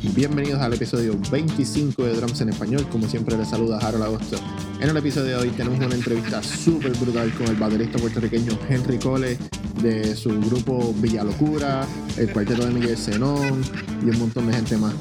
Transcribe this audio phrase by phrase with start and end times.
[0.00, 2.86] Bienvenidos al episodio 25 de Drums en Español.
[2.88, 4.36] Como siempre, les saluda Harold Agosto.
[4.80, 8.98] En el episodio de hoy tenemos una entrevista súper brutal con el baterista puertorriqueño Henry
[8.98, 9.36] Cole
[9.82, 11.84] de su grupo Villa Locura,
[12.16, 13.60] el cuarteto de Miguel Zenón
[14.00, 14.94] y un montón de gente más.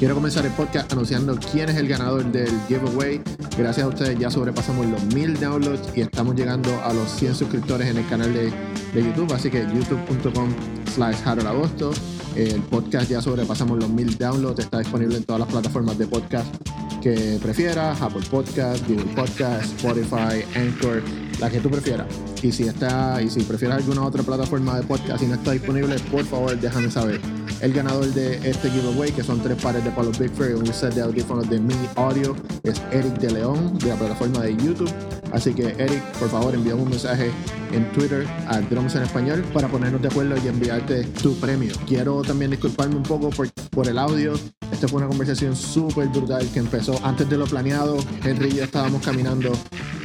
[0.00, 3.22] Quiero comenzar el podcast anunciando quién es el ganador del giveaway.
[3.56, 7.86] Gracias a ustedes ya sobrepasamos los 1000 downloads y estamos llegando a los 100 suscriptores
[7.86, 8.50] en el canal de,
[8.92, 9.32] de YouTube.
[9.32, 10.48] Así que youtube.com
[10.94, 11.92] slash Harold Agosto.
[12.36, 14.60] El podcast ya sobrepasamos los 1000 downloads.
[14.60, 16.54] Está disponible en todas las plataformas de podcast
[17.00, 18.00] que prefieras.
[18.00, 21.02] Apple Podcast, Google Podcast, Spotify, Anchor,
[21.40, 22.06] la que tú prefieras.
[22.42, 25.96] Y si está, y si prefieres alguna otra plataforma de podcast y no está disponible,
[26.10, 27.39] por favor déjame saber.
[27.60, 30.66] El ganador de este giveaway, que son tres pares de Palo Big Fair y un
[30.72, 34.90] set de audífonos de Mini Audio, es Eric de León, de la plataforma de YouTube.
[35.30, 37.30] Así que Eric, por favor, envíame un mensaje
[37.72, 41.74] en Twitter a Drums en Español para ponernos de acuerdo y enviarte tu premio.
[41.86, 44.32] Quiero también disculparme un poco por, por el audio.
[44.72, 47.98] Esta fue una conversación súper brutal que empezó antes de lo planeado.
[48.24, 49.52] Henry y yo estábamos caminando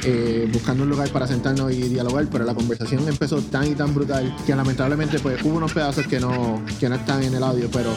[0.08, 3.92] eh, buscando un lugar para sentarnos y dialogar, pero la conversación empezó tan y tan
[3.92, 7.90] brutal que lamentablemente pues hubo unos pedazos que no, que no están en el pero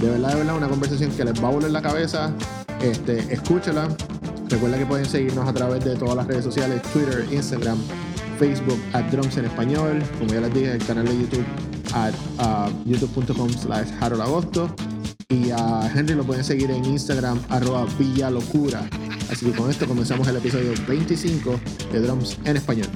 [0.00, 2.32] de verdad, de verdad, una conversación que les va a volar la cabeza.
[2.80, 3.88] Este, escúchala.
[4.48, 7.78] Recuerda que pueden seguirnos a través de todas las redes sociales, Twitter, Instagram,
[8.38, 11.44] Facebook, at Drums en Español, como ya les dije, el canal de YouTube,
[11.92, 14.74] at uh, youtube.com slash Agosto.
[15.28, 18.88] Y a Henry lo pueden seguir en Instagram, arroba Villa Locura.
[19.30, 21.58] Así que con esto comenzamos el episodio 25
[21.92, 22.86] de Drums en Español.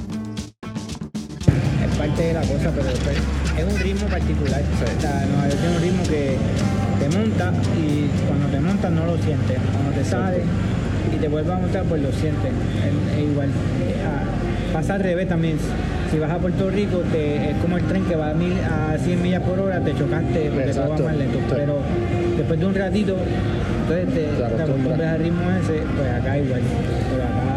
[2.00, 3.16] Parte de la cosa, pero después
[3.58, 4.62] es un ritmo particular.
[4.62, 6.36] O sea, Nueva York tiene un ritmo que
[6.98, 9.58] te monta y cuando te montas no lo sientes.
[9.74, 10.38] Cuando te sale
[11.14, 12.50] y te vuelves a montar, pues lo sientes.
[12.50, 13.50] Es, es igual.
[14.06, 15.58] Ah, pasa al revés también.
[16.10, 18.96] Si vas a Puerto Rico, te- es como el tren que va a, mil, a
[18.98, 21.04] 100 millas por hora, te chocaste porque Exacto.
[21.04, 21.38] más lento.
[21.38, 21.44] Sí.
[21.54, 21.82] Pero
[22.38, 23.16] después de un ratito,
[23.82, 26.62] entonces te, te acostumbras al ritmo ese, pues acá igual.
[27.12, 27.49] Pero acá,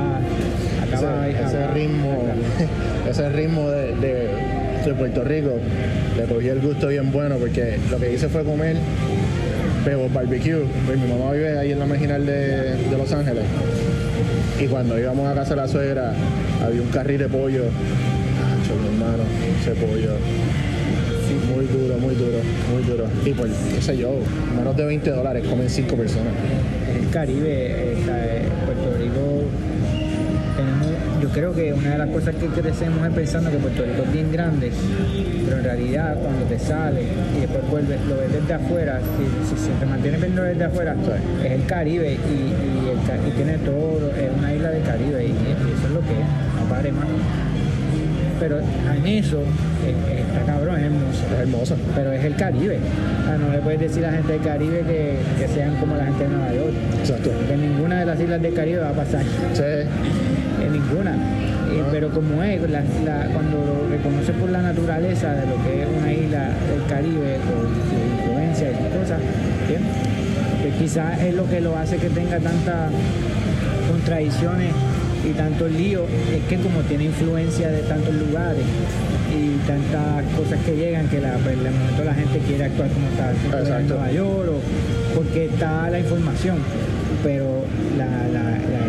[0.94, 2.24] Ese, ritmo,
[3.09, 5.52] ese ritmo de, de- de Puerto Rico
[6.18, 8.76] le cogí el gusto bien bueno porque lo que hice fue comer
[9.86, 10.66] Bebo Barbecue.
[10.86, 13.44] Pues mi mamá vive ahí en la marginal de, de Los Ángeles.
[14.59, 16.14] Y cuando íbamos a casa de la suegra,
[16.66, 17.64] había un carril de pollo.
[17.64, 19.24] Mi hermano,
[19.62, 20.12] ese pollo.
[21.56, 22.38] Muy duro, muy duro,
[22.74, 23.06] muy duro.
[23.26, 24.12] Y por, qué sé yo,
[24.58, 26.34] menos de 20 dólares comen 5 personas.
[27.00, 28.18] el Caribe, eh, está,
[31.34, 34.32] creo que una de las cosas que crecemos es pensando que Puerto Rico es bien
[34.32, 34.72] grande,
[35.46, 37.06] pero en realidad cuando te sales
[37.36, 40.96] y después vuelves, lo ves desde afuera, si, si, si te mantienes viendo desde afuera,
[41.44, 45.30] es el Caribe y, y, el y tiene todo, es una isla del Caribe y,
[45.30, 47.08] y eso es lo que es, no pare más.
[48.40, 49.42] Pero en eso,
[49.88, 51.76] está cabrón, es hermoso Es hermoso.
[51.96, 52.78] pero es el Caribe.
[53.22, 55.96] O sea, no le puedes decir a la gente del Caribe que, que sean como
[55.96, 56.74] la gente de Nueva York.
[57.00, 57.30] Exacto.
[57.48, 59.24] Que ninguna de las islas del Caribe va a pasar.
[59.54, 59.64] Sí,
[60.66, 61.12] En ninguna.
[61.72, 65.81] Eh, pero como es, la- la- cuando lo reconoces por la naturaleza de lo que
[65.84, 69.19] es una isla del Caribe, con sus influencias y cosas,
[70.62, 72.91] pues quizás es lo que lo hace que tenga tantas
[73.90, 74.72] contradicciones
[75.28, 76.03] y tantos líos,
[76.35, 78.63] es que como tiene influencia de tantos lugares
[79.31, 83.07] y tantas cosas que llegan que la, pues, de momento la gente quiere actuar como
[83.07, 83.88] está en.
[83.88, 86.57] Nueva York o porque está la información,
[87.23, 87.63] pero
[87.97, 88.33] la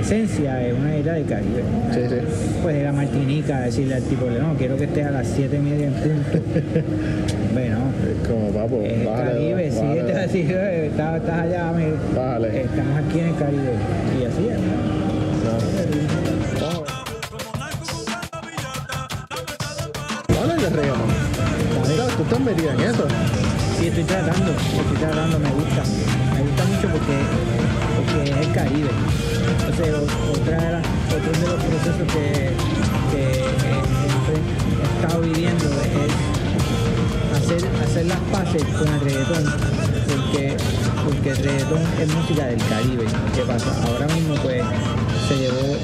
[0.04, 1.62] esencia es una isla del Caribe.
[1.92, 2.16] Sí, sí.
[2.62, 5.58] Pues de la Martinica, decirle al tipo, no, quiero que estés a las 7 y
[5.60, 6.38] media en punto.
[7.54, 7.78] bueno,
[8.22, 8.82] es como papo.
[8.82, 12.62] el bájale Caribe, sí, estás, así, eh, estás, estás allá, me- Bájale.
[12.62, 13.72] estamos aquí en el Caribe.
[14.20, 14.58] Y así es.
[20.72, 21.08] Reggaeton.
[22.16, 23.06] Tú estás metida en eso.
[23.78, 25.82] Sí, estoy tratando, estoy tratando, me gusta.
[26.34, 27.16] Me gusta mucho porque,
[27.96, 28.90] porque es el Caribe.
[29.58, 29.94] Entonces,
[30.32, 30.76] otra de
[31.16, 32.52] otro de los procesos que,
[33.16, 33.36] he
[34.96, 36.10] estado viviendo es
[37.84, 39.44] hacer, las paces con el reggaetón.
[40.06, 40.56] Porque,
[41.04, 43.04] porque el reggaetón es música del Caribe.
[43.34, 43.72] ¿Qué pasa?
[43.84, 44.62] Ahora mismo, pues,
[45.28, 45.76] se llevó,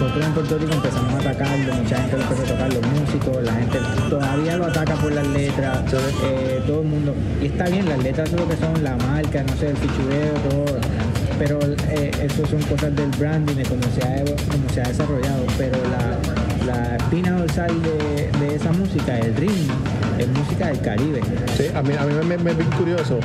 [0.00, 3.42] nosotros en Puerto Rico empezamos a atacarlo, mucha gente lo empezó a tocar, los músicos,
[3.42, 3.78] la gente
[4.08, 5.78] todavía lo ataca por las letras,
[6.24, 7.14] eh, todo el mundo.
[7.40, 10.34] Y está bien, las letras son lo que son, la marca, no sé, el fichureo,
[10.48, 11.09] todo.
[11.40, 11.58] Pero
[11.88, 14.22] eh, eso son cosas del branding, de cómo se ha,
[14.52, 15.46] cómo se ha desarrollado.
[15.56, 19.72] Pero la, la espina dorsal de, de esa música, el ritmo,
[20.18, 21.22] es música del Caribe.
[21.56, 23.18] Sí, a mí, a mí me, me, me es curioso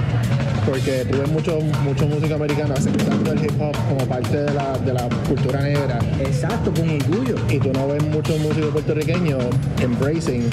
[0.65, 4.77] porque tú ves mucho, mucho música americana aceptando el hip hop como parte de la,
[4.79, 7.35] de la cultura negra Exacto, con orgullo.
[7.49, 9.43] y tú no ves muchos músicos puertorriqueños
[9.79, 10.49] embracing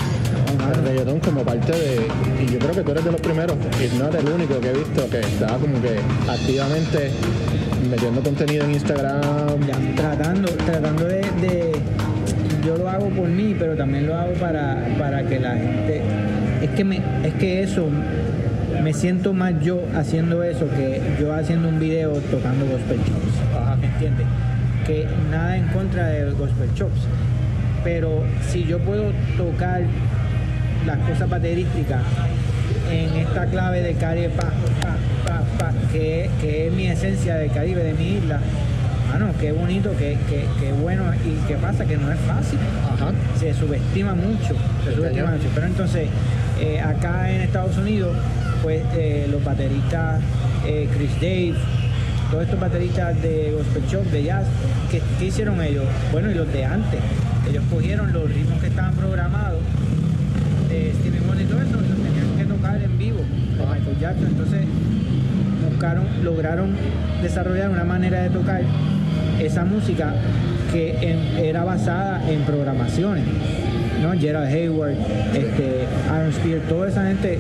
[0.71, 2.07] el reggaetón como parte de.
[2.43, 4.71] Y yo creo que tú eres de los primeros, y no eres el único que
[4.71, 5.99] he visto que está como que
[6.31, 7.11] activamente
[7.93, 9.21] metiendo contenido en Instagram.
[9.69, 11.73] Ya, tratando, tratando de, de-
[12.67, 16.01] Yo lo hago por mí, pero también lo hago para, para que la gente.
[16.63, 17.89] Es que, me, es que eso.
[18.83, 23.79] Me siento más yo haciendo eso que yo haciendo un video tocando gospel chops.
[23.81, 24.27] ¿Me entiendes?
[24.87, 27.03] Que nada en contra de gospel chops.
[27.85, 29.83] Pero si yo puedo tocar
[30.87, 32.01] las cosas baterísticas
[32.91, 34.51] en esta clave de Caribe, pa, pa,
[34.81, 34.92] pa, pa,
[35.93, 38.41] que, que es mi esencia del Caribe, de mi isla.
[39.11, 41.05] Mano, qué bonito, qué, qué, qué bueno.
[41.25, 42.59] Y qué pasa, que no es fácil.
[42.93, 43.13] Ajá.
[43.39, 44.55] Se subestima mucho.
[44.85, 45.31] Se Sí, subestima señor.
[45.39, 45.49] mucho.
[45.55, 46.09] Pero entonces,
[46.61, 48.17] eh, acá en Estados Unidos,
[48.63, 50.21] pues eh, los bateristas,
[50.67, 51.55] eh, Chris Dave,
[52.31, 54.47] todos estos bateristas de gospel shop, de jazz,
[54.91, 55.85] ¿qué, qué hicieron ellos?
[56.11, 57.01] Bueno, y los de antes.
[57.51, 59.61] Ellos cogieron los ritmos que estaban programados
[60.71, 63.99] de Stevie Wonder y todo eso, y los tenían que tocar en vivo de Michael
[64.01, 64.27] Jackson.
[64.29, 64.61] Entonces
[66.23, 66.71] lograron
[67.23, 68.63] desarrollar una manera de tocar
[69.41, 70.15] esa música
[70.73, 73.25] que en- era basada en programaciones.
[74.03, 74.13] ¿no?
[74.19, 74.95] Gerald Hayward,
[75.35, 77.39] este, Aaron Spear, toda esa gente,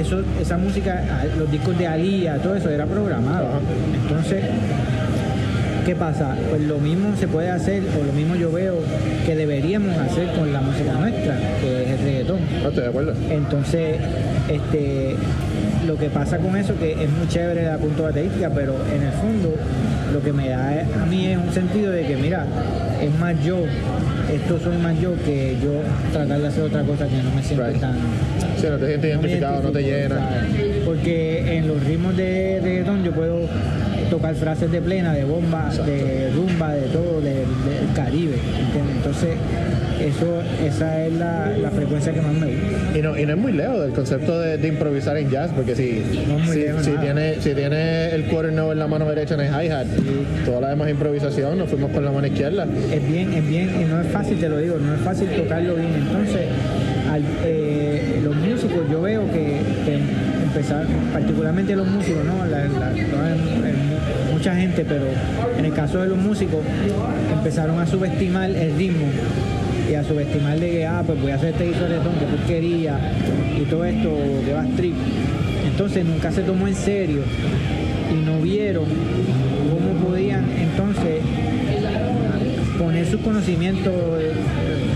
[0.00, 1.02] eso, esa música,
[1.38, 3.46] los discos de Aliyah, todo eso era programado.
[4.02, 4.42] Entonces,
[5.84, 6.36] ¿Qué pasa?
[6.48, 8.76] Pues lo mismo se puede hacer, o lo mismo yo veo
[9.26, 12.38] que deberíamos hacer con la música nuestra, que es el reggaetón.
[12.62, 13.14] No estoy de acuerdo.
[13.28, 13.96] Entonces,
[14.48, 15.16] este,
[15.86, 19.12] lo que pasa con eso, que es muy chévere la punto baterística, pero en el
[19.12, 19.54] fondo
[20.12, 20.68] lo que me da
[21.02, 22.44] a mí es un sentido de que, mira,
[23.02, 23.58] es más yo,
[24.32, 25.72] esto soy más yo que yo
[26.12, 27.80] tratar de hacer otra cosa que no me siento Right.
[27.80, 27.96] tan...
[28.60, 30.16] Si no te sientes no identificado, no te llena.
[30.18, 30.82] ¿sabes?
[30.84, 33.40] Porque en los ritmos de reggaetón yo puedo
[34.10, 38.96] tocar frases de plena, de bomba, de rumba, de todo, de- del Caribe, ¿entiendes?
[38.96, 39.30] Entonces,
[40.08, 42.98] eso, esa es la, la frecuencia que más me gusta.
[42.98, 45.74] Y no, y no es muy lejos del concepto de, de improvisar en jazz, porque
[45.76, 47.02] si, No si, lejos si nada.
[47.02, 49.86] tiene, si tiene el quarter note en la mano derecha en el hi-hat,
[50.44, 52.66] toda la demás improvisación nos fuimos con la mano izquierda.
[52.92, 55.74] es bien, es bien, y no es fácil, te lo digo, no es fácil tocarlo
[55.76, 55.92] bien.
[55.94, 56.42] Entonces,
[57.10, 59.98] al- eh, los músicos, yo veo que, que
[60.44, 62.44] empezar, particularmente los músicos, ¿no?
[62.46, 65.04] La- la- en mucha gente, pero
[65.58, 66.60] en el caso de los músicos,
[67.32, 69.06] empezaron a subestimar el ritmo
[69.90, 72.98] y a subestimar de que, ah, pues voy a hacer este de reggaetón, que porquería,
[73.60, 74.10] y todo esto,
[74.44, 74.94] que va trip.
[75.66, 77.22] Entonces nunca se tomó en serio
[78.12, 78.84] y no vieron
[79.70, 81.22] cómo podían entonces
[82.78, 84.32] poner sus conocimientos eh,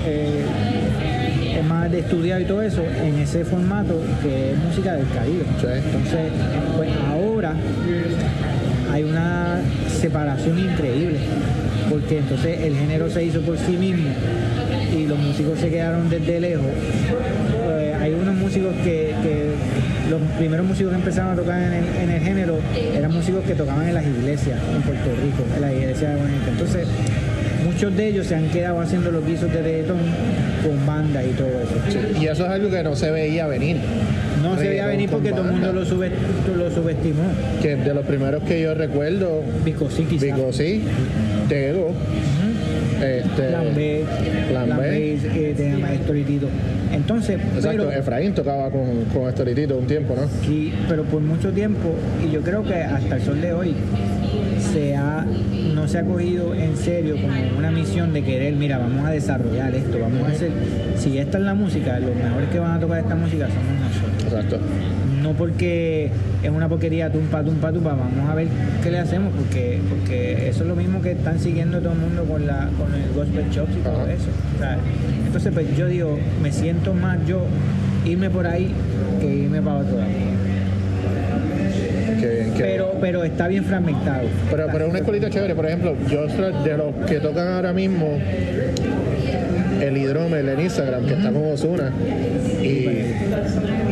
[0.07, 5.45] eh, más de estudiado y todo eso en ese formato que es música del Caribe.
[5.61, 5.67] Sí.
[5.67, 6.33] Entonces,
[6.77, 7.55] pues ahora
[8.93, 9.61] hay una
[10.01, 11.19] separación increíble,
[11.91, 14.11] porque entonces el género se hizo por sí mismo
[14.95, 16.67] y los músicos se quedaron desde lejos.
[17.69, 19.51] Eh, hay unos músicos que, que
[20.11, 22.59] los primeros músicos que empezaron a tocar en el, en el género
[22.95, 26.51] eran músicos que tocaban en las iglesias en Puerto Rico, en las iglesias de Bonita.
[26.51, 26.89] Entonces,
[27.65, 29.99] muchos de ellos se han quedado haciendo los guisos de reggaetón
[30.65, 32.21] con banda y todo eso.
[32.21, 33.77] Y eso es algo que no se veía venir.
[34.43, 36.11] No se veía venir porque todo el mundo lo, sube,
[36.57, 37.25] lo subestimó.
[37.61, 40.23] Que de los primeros que yo recuerdo, Vico sí, quizás.
[40.23, 40.85] Vico sí,
[41.49, 41.93] Tego,
[43.03, 44.05] este, Plan B,
[44.49, 44.91] Plan Plan B.
[44.91, 45.77] B, eh, tenía.
[46.93, 50.29] Entonces, Exacto, pero, Efraín tocaba con, con Estoritito un tiempo, ¿no?
[50.47, 51.95] sí, pero por mucho tiempo,
[52.27, 53.75] y yo creo que hasta el sol de hoy,
[54.73, 55.25] se ha,
[55.75, 59.75] no se ha cogido en serio como una misión de querer, mira, vamos a desarrollar
[59.75, 60.51] esto, vamos a hacer,
[60.97, 63.96] si esta es la música, los mejores que van a tocar esta música somos nosotros.
[64.37, 64.59] Exacto.
[65.23, 66.11] No porque
[66.43, 68.49] es una porquería tumpa, tumpa, tumpa, vamos a ver
[68.83, 72.25] qué le hacemos, porque, porque eso es lo mismo que están siguiendo todo el mundo
[72.25, 74.13] con, la, con el gospel chops y todo Ajá.
[74.13, 74.29] eso.
[74.59, 74.79] ¿sabes?
[75.27, 77.43] Entonces, pues yo digo, me siento más yo
[78.05, 78.73] irme por ahí
[79.21, 80.11] que irme para otro lado.
[82.21, 82.77] Qué bien, qué bien.
[82.77, 84.29] Pero, pero está bien fragmentado.
[84.51, 88.19] Pero, pero es una escuelita chévere, por ejemplo, yo de los que tocan ahora mismo
[89.81, 91.93] el hidromel en Instagram, que está con Osuna.
[92.63, 92.87] Y,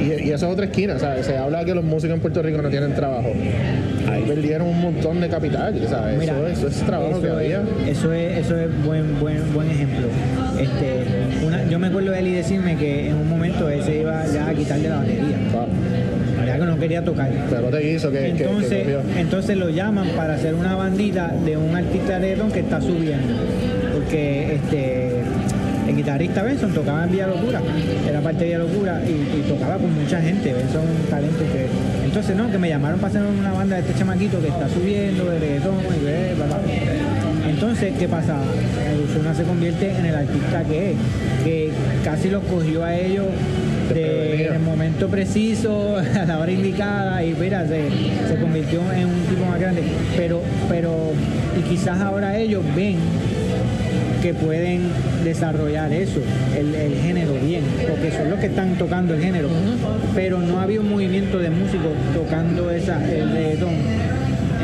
[0.04, 1.26] y, y esa es otra esquina, ¿sabes?
[1.26, 3.28] Se habla que los músicos en Puerto Rico no tienen trabajo.
[4.10, 6.18] Ahí perdieron un montón de capital, ¿sabes?
[6.18, 7.62] Mira, eso, eso es trabajo que eso había.
[7.86, 10.06] es- Eso es, eso es buen, buen, buen ejemplo.
[10.60, 14.24] Este, una- yo me acuerdo de Eli decirme que en un momento él se iba
[14.26, 15.22] ya a quitarle la batería.
[16.46, 17.30] Ya que no quería tocar.
[17.48, 21.56] Pero te hizo que, que- que Entonces, entonces lo llaman para hacer una bandita de
[21.56, 23.32] un artista de reggaetón que está subiendo.
[23.94, 25.13] Porque este
[25.86, 27.60] el guitarrista Benson tocaba en Vía Locura,
[28.08, 30.52] era parte de Vía Locura y, y tocaba con mucha gente.
[30.52, 31.68] Benson es un talento que
[32.14, 35.24] entonces, no, que me llamaron para hacer una banda de este chamaquito que está subiendo
[35.24, 36.58] de reggaetón y ve, bla, bla.
[37.48, 38.38] Entonces, ¿qué pasa?
[39.04, 40.96] Ozuna se convierte en el artista que es,
[41.42, 41.70] que
[42.04, 43.26] casi los cogió a ellos
[43.92, 47.88] de, en el momento preciso, a la hora indicada, y mira, se,
[48.28, 49.82] se convirtió en un tipo más grande.
[50.16, 50.94] Pero, pero,
[51.58, 52.98] y quizás ahora ellos ven
[54.24, 54.80] que pueden
[55.22, 56.18] desarrollar eso,
[56.58, 59.48] el, el género bien, porque son los que están tocando el género.
[60.14, 63.74] Pero no había un movimiento de músicos tocando esa, el reggaetón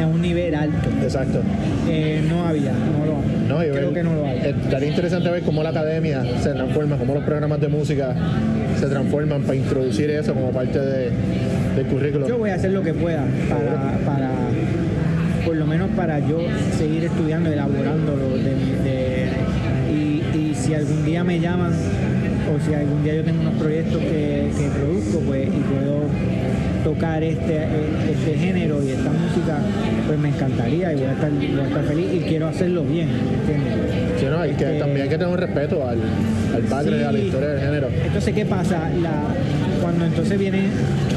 [0.00, 0.88] en un nivel alto.
[1.02, 1.42] Exacto.
[1.90, 4.38] Eh, no había, no lo No, creo ver- que no lo hay.
[4.38, 8.14] eh, Estaría interesante ver cómo la academia se transforma, cómo los programas de música
[8.80, 11.10] se transforman para introducir eso como parte de-
[11.76, 12.26] del currículo.
[12.28, 14.30] Yo voy a hacer lo que pueda para, para
[15.44, 16.38] por lo menos para yo
[16.78, 18.28] seguir estudiando, elaborándolo.
[18.38, 19.09] De, de- y
[20.70, 24.68] si algún día me llaman o si algún día yo tengo unos proyectos que, que
[24.68, 26.04] produzco pues, y puedo
[26.84, 27.64] tocar este,
[28.08, 29.58] este género y esta música,
[30.06, 33.08] pues me encantaría y voy a estar, voy a estar feliz y quiero hacerlo bien,
[33.08, 33.74] ¿entiendes?
[34.20, 35.98] Sí, no, hay que, Este- también hay que tener un respeto al,
[36.54, 37.24] al background, a la Sí.
[37.26, 37.88] historia del género.
[38.06, 38.90] Entonces, ¿qué pasa?
[39.02, 39.22] La,
[39.82, 40.68] cuando entonces viene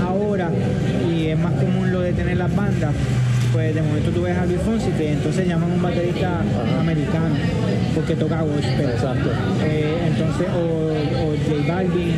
[0.04, 0.50] ahora
[1.16, 2.92] y es más común lo de tener las bandas,
[3.54, 6.80] pues de momento tú ves a Luis Fonsi que entonces llaman a un baterista Ajá.
[6.80, 7.36] americano
[7.94, 8.90] porque toca gospel.
[8.90, 9.30] Exacto.
[9.64, 12.14] Eh, entonces, o, o J Balvin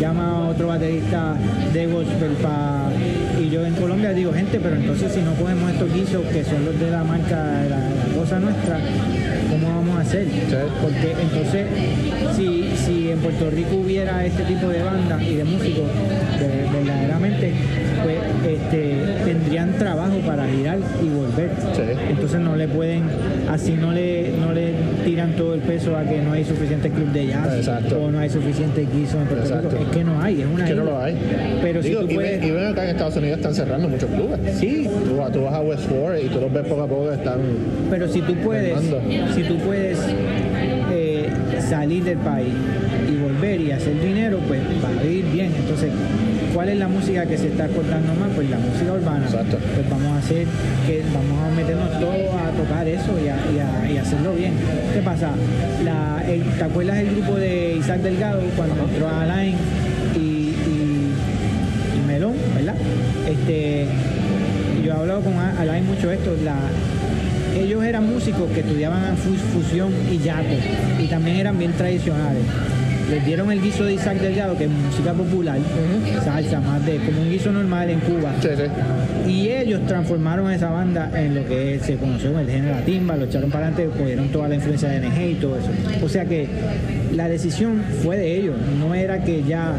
[0.00, 1.36] llama a otro baterista
[1.72, 2.90] de gospel para...
[3.40, 6.64] Y yo en Colombia digo, gente, pero entonces si no cogemos estos guisos que son
[6.64, 7.36] los de la marca,
[7.68, 7.93] la, la
[8.24, 8.78] cosa nuestra,
[9.50, 10.24] ¿cómo vamos a hacer?
[10.80, 11.66] Porque entonces,
[12.34, 15.84] si, si en Puerto Rico hubiera este tipo de bandas y de músicos,
[16.40, 17.52] de- verdaderamente,
[18.02, 18.16] pues
[18.54, 18.94] este,
[19.26, 21.50] tendrían trabajo para girar y volver.
[21.74, 21.82] Sí.
[22.10, 23.02] Entonces no le pueden,
[23.50, 24.72] así no le, no le
[25.04, 28.00] tiran todo el peso a que no hay suficiente club de jazz Exacto.
[28.00, 29.68] o no hay suficiente guiso en Puerto Exacto.
[29.70, 29.82] Rico.
[29.84, 31.14] Es que no hay, es una Es que no lo hay.
[31.60, 32.40] Pero Digo, si tú y, puedes...
[32.40, 34.40] ven, y ven acá en Estados Unidos están cerrando muchos clubes.
[34.58, 37.08] Sí, Tú, vas- tú vas a West Forest y tú los ves poco a poco
[37.08, 37.38] que están...
[37.90, 38.78] pero si tú puedes,
[39.34, 39.98] si tú puedes
[40.92, 41.28] eh,
[41.68, 42.52] salir del país
[43.10, 45.52] y volver y hacer dinero, pues va a ir bien.
[45.56, 45.90] Entonces,
[46.54, 48.30] ¿cuál es la música que se está cortando más?
[48.36, 49.24] Pues la música urbana.
[49.26, 49.58] Exacto.
[49.74, 50.46] Pues vamos a hacer
[50.86, 54.52] que vamos a meternos todos a tocar eso y a, y a- y hacerlo bien.
[54.92, 55.30] ¿Qué pasa?
[55.84, 59.56] La, el- ¿Te acuerdas del grupo de Isaac Delgado cuando entró a Alain
[60.16, 61.12] y, y-
[62.06, 62.76] Melón, ¿verdad?
[63.28, 63.86] Este,
[64.84, 66.36] yo he hablado con Alain mucho esto.
[66.44, 66.54] La,
[67.56, 70.54] ellos eran músicos que estudiaban fu- fusión y yaco
[71.02, 72.42] y también eran bien tradicionales.
[73.10, 75.58] Les dieron el guiso de Isaac Delgado, que es música popular,
[76.24, 78.32] salsa, más de como un guiso normal en Cuba.
[78.40, 79.30] Sí, sí.
[79.30, 83.16] Y ellos transformaron esa banda en lo que se conoció como el género la timba,
[83.16, 85.68] lo echaron para adelante, cogieron toda la influencia de NG y todo eso.
[86.02, 86.48] O sea que
[87.14, 89.74] la decisión fue de ellos, no era que ya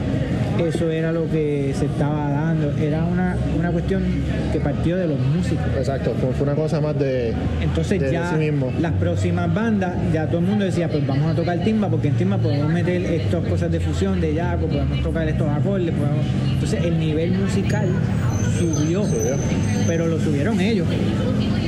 [0.63, 2.34] eso era lo que se estaba
[2.79, 4.03] era una, una cuestión
[4.51, 5.65] que partió de los músicos.
[5.77, 6.13] Exacto.
[6.19, 7.33] Fue, una cosa más de...
[7.61, 8.71] Entonces de ya sí mismo.
[8.79, 12.15] las próximas bandas, ya todo el mundo decía, pues vamos a tocar timba, porque en
[12.15, 16.25] timba podemos meter estas cosas de fusión, de yaco, podemos tocar estos acordes, podemos...
[16.53, 17.87] Entonces el nivel musical
[18.57, 19.35] subió, Subió.
[19.87, 20.87] pero lo subieron ellos.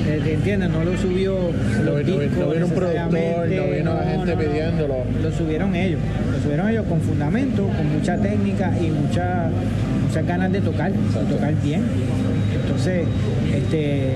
[0.07, 0.69] Eh, ¿te ¿Entiendes?
[0.69, 1.37] No lo subió
[1.83, 4.95] No los no vino un productor, no vino la gente pidiéndolo.
[5.21, 5.99] Lo subieron ellos,
[6.31, 9.49] lo subieron ellos con fundamento, con mucha técnica y mucha,
[10.17, 10.91] muchas ganas de tocar,
[11.29, 11.81] tocar bien.
[12.63, 13.05] Entonces,
[13.55, 14.13] este,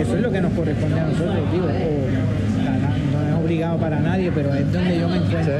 [0.00, 3.76] eso es lo que nos corresponde a nosotros, digo, o, la- la- no es obligado
[3.78, 5.54] para nadie, pero es donde yo me Sí, encuentro.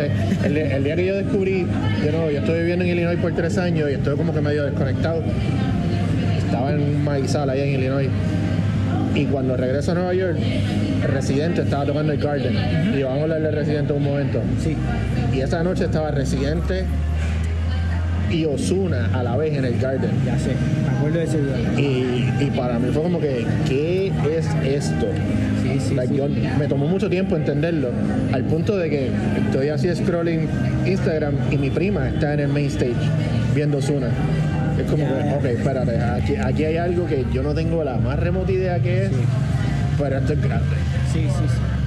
[0.47, 1.67] el, día- el día que yo descubrí,
[2.03, 4.65] de nuevo, yo estoy viviendo en Illinois por tres años y estoy como que medio
[4.65, 5.23] desconectado.
[6.39, 8.09] Estaba en un maizal allá en Illinois.
[9.15, 10.39] Y cuando regreso a Nueva York,
[11.13, 12.55] Residente estaba tocando el Garden.
[12.99, 14.41] Y vamos a hablar de Residente un momento.
[14.63, 14.75] Sí,
[15.35, 16.85] Y esa noche estaba Residente
[18.31, 20.11] y Osuna a la vez en el Garden.
[20.25, 20.51] ya sé,
[20.85, 21.81] me acuerdo de ese día.
[21.81, 25.07] Y, y para mí fue como que, ¿qué es esto?
[25.63, 26.19] Sí, sí, Like, sí.
[26.19, 27.91] yo- me tomó mucho tiempo entenderlo,
[28.33, 29.11] al punto de que
[29.47, 30.49] estoy así scrolling
[30.87, 32.95] Instagram y mi prima está en el main stage
[33.55, 34.09] viendo Zuna.
[34.79, 37.97] Es como Ya, que, ok, espérate, aquí, aquí hay algo que yo no tengo la
[37.99, 39.11] más remota idea que es,
[39.99, 40.77] pero esto es grande.
[41.13, 41.80] Sí, sí, sí.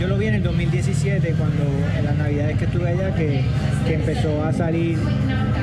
[0.00, 1.64] Yo lo vi en el 2017, cuando
[1.96, 3.42] en las navidades que estuve allá, que,
[3.86, 4.98] que empezó a salir,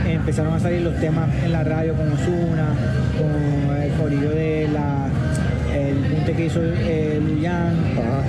[0.08, 2.70] empezaron a salir los temas en la radio con Osuna,
[3.18, 5.10] con el corillo de la
[5.74, 7.76] el punte que hizo eh, Luyan,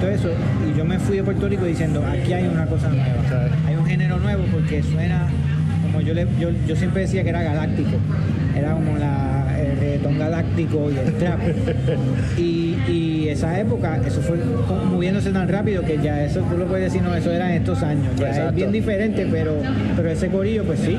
[0.00, 0.30] todo eso.
[0.68, 3.50] Y yo me fui de Puerto Rico diciendo, aquí hay una cosa nueva.
[3.66, 5.28] Hay un género nuevo porque suena,
[5.82, 7.96] como yo, le, yo, yo siempre decía que era galáctico.
[8.56, 11.40] Era como la, el reggaetón galáctico y el trap.
[12.38, 14.36] y, y esa época, eso fue
[14.90, 17.82] moviéndose tan rápido que ya eso tú lo puedes decir, no, eso era en estos
[17.82, 18.06] años.
[18.16, 18.48] Ya Exacto.
[18.50, 19.54] es bien diferente, pero,
[19.96, 20.96] pero ese corillo, pues sí.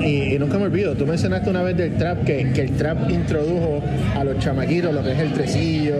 [0.00, 3.10] Y, y nunca me olvido, tú mencionaste una vez del trap que, que el trap
[3.10, 3.82] introdujo
[4.18, 5.94] a los chamaquitos lo que es el tresillo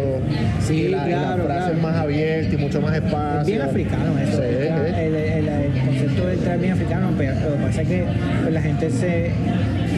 [0.61, 1.83] Sí, y, la, y las claro, frases claro.
[1.83, 3.41] más abiertas y mucho más espacio.
[3.41, 4.37] Es bien africano eso.
[4.39, 5.01] Sí, el, sí.
[5.01, 8.05] el- el- el concepto del trap bien africano, pero lo que pasa es que
[8.43, 9.31] pues, la gente se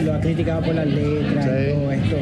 [0.03, 1.51] lo ha criticado por las letras Sí.
[1.51, 2.15] y todo esto,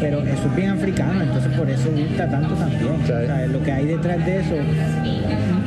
[0.00, 2.80] pero eso es bien africano, entonces por eso gusta tanto también.
[3.06, 3.12] Sí.
[3.12, 4.54] O sea, lo que hay detrás de eso.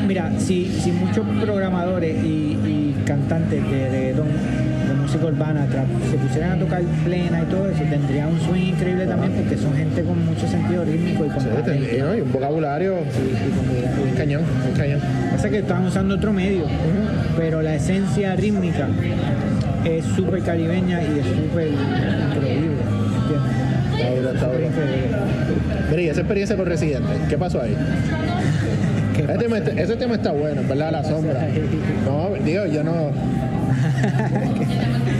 [0.08, 6.18] Mira, si, si muchos programadores y, y cantantes de reggaetón, de música urbana, trap, se
[6.18, 10.04] pusieran a tocar plena y todo eso, tendría un swing increíble también porque son gente
[10.04, 11.96] con mucho sentido rítmico y con Sí, talento.
[11.96, 15.00] y, no, y un vocabulario y con un cañón, un cañón.
[15.32, 16.64] Pasa que estaban usando otro medio,
[17.38, 18.88] pero la esencia rítmica
[19.86, 22.76] es súper caribeña y es súper increíble.
[24.66, 25.18] increíble.
[25.90, 27.76] Mira, y esa experiencia con Residente, ¿qué pasó ahí?
[29.16, 30.92] ¿Qué Ese tema, está- ese tema está bueno, en ¿verdad?
[30.92, 31.48] La sombra.
[32.06, 33.12] No, digo, yo no.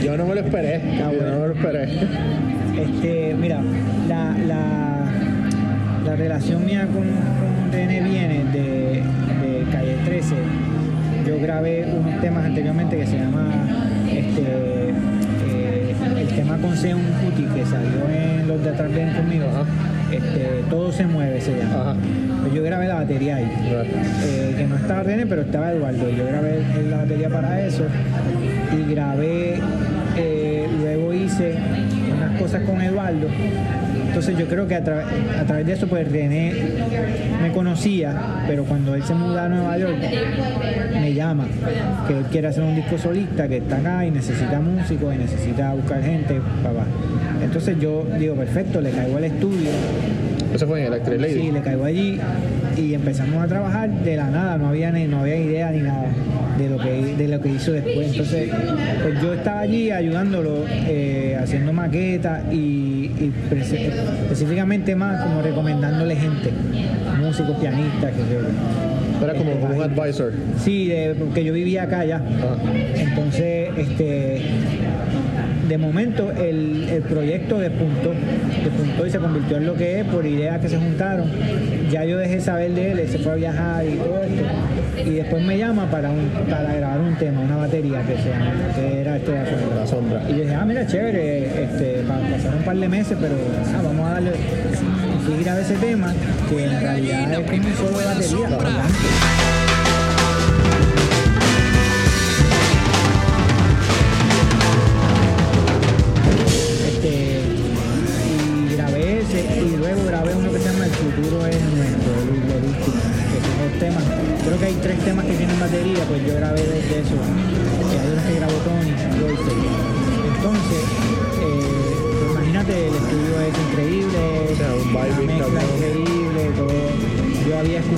[0.02, 0.80] Yo no me lo esperé.
[0.98, 1.88] Yo no me lo esperé.
[2.76, 3.60] Este, mira,
[4.08, 5.06] la, la,
[6.04, 9.02] la relación mía con, con viene de,
[9.42, 10.34] de Calle 13.
[11.26, 13.50] Yo grabé unos temas anteriormente que se llama
[14.34, 14.88] este,
[15.46, 19.46] eh, el tema con Seun Kuti que salió en Los de Atrás Ven conmigo.
[19.46, 19.64] Ajá.
[20.10, 21.80] Este, Todo se mueve se llama.
[21.80, 21.96] Ajá.
[22.42, 23.50] Pues yo grabé la batería ahí.
[24.24, 26.10] Eh, que no estaba René, pero estaba Eduardo.
[26.10, 27.84] Yo grabé la batería para eso
[28.76, 29.60] y grabé,
[30.16, 31.54] eh, luego hice
[32.16, 33.28] unas cosas con Eduardo.
[34.14, 35.04] Entonces yo creo que a, tra-
[35.40, 36.52] a través de eso pues René
[37.42, 39.96] me conocía, pero cuando él se muda a Nueva York
[41.00, 41.48] me llama,
[42.06, 45.74] que él quiere hacer un disco solista, que está acá y necesita músicos y necesita
[45.74, 46.84] buscar gente, papá.
[47.42, 49.70] Entonces yo digo, perfecto, le caigo al estudio
[50.54, 51.34] Eso fue en Electric Lady.
[51.40, 52.20] Sí, le caigo allí
[52.76, 56.06] y empezamos a trabajar de la nada, no había ni, no había idea ni nada
[56.58, 58.10] de lo que de lo que hizo después.
[58.12, 58.50] Entonces,
[59.02, 63.10] pues yo estaba allí ayudándolo, eh, haciendo maquetas y,
[63.50, 66.50] específicamente más como recomendándole gente,
[67.20, 68.40] músicos, pianistas, que yo.
[69.24, 70.32] Era como, Este, como un advisor.
[70.62, 72.20] Sí, de- porque yo vivía acá ya.
[72.96, 74.42] Entonces, este,
[75.68, 78.12] de momento el, el proyecto despuntó,
[78.62, 81.28] despuntó y se convirtió en lo que es por ideas que se juntaron.
[81.90, 85.10] Ya yo dejé saber de él, él se fue a viajar y todo esto.
[85.10, 88.52] Y después me llama para, un, para grabar un tema, una batería que se llama,
[88.74, 89.76] que era este de la sombra.
[89.76, 90.22] La sombra.
[90.28, 93.34] Y yo dije, ah, mira, chévere, este, para pasar un par de meses, pero
[93.74, 94.32] ah, vamos a darle.
[94.32, 96.12] Y grabé ese tema,
[96.48, 99.63] que en realidad es como un solo de batería.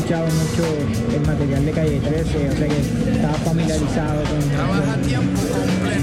[0.06, 0.62] Escuchado mucho
[1.16, 4.40] el material de Calle 13, o sea que estaba familiarizado con,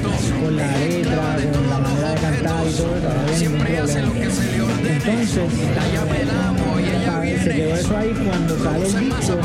[0.04, 3.60] con, con la letra, con la manera de cantar y todo eso, no había ningún
[3.60, 4.12] problema.
[4.94, 5.44] Entonces,
[7.06, 9.38] pa- se quedó eso ahí cuando sale el disco,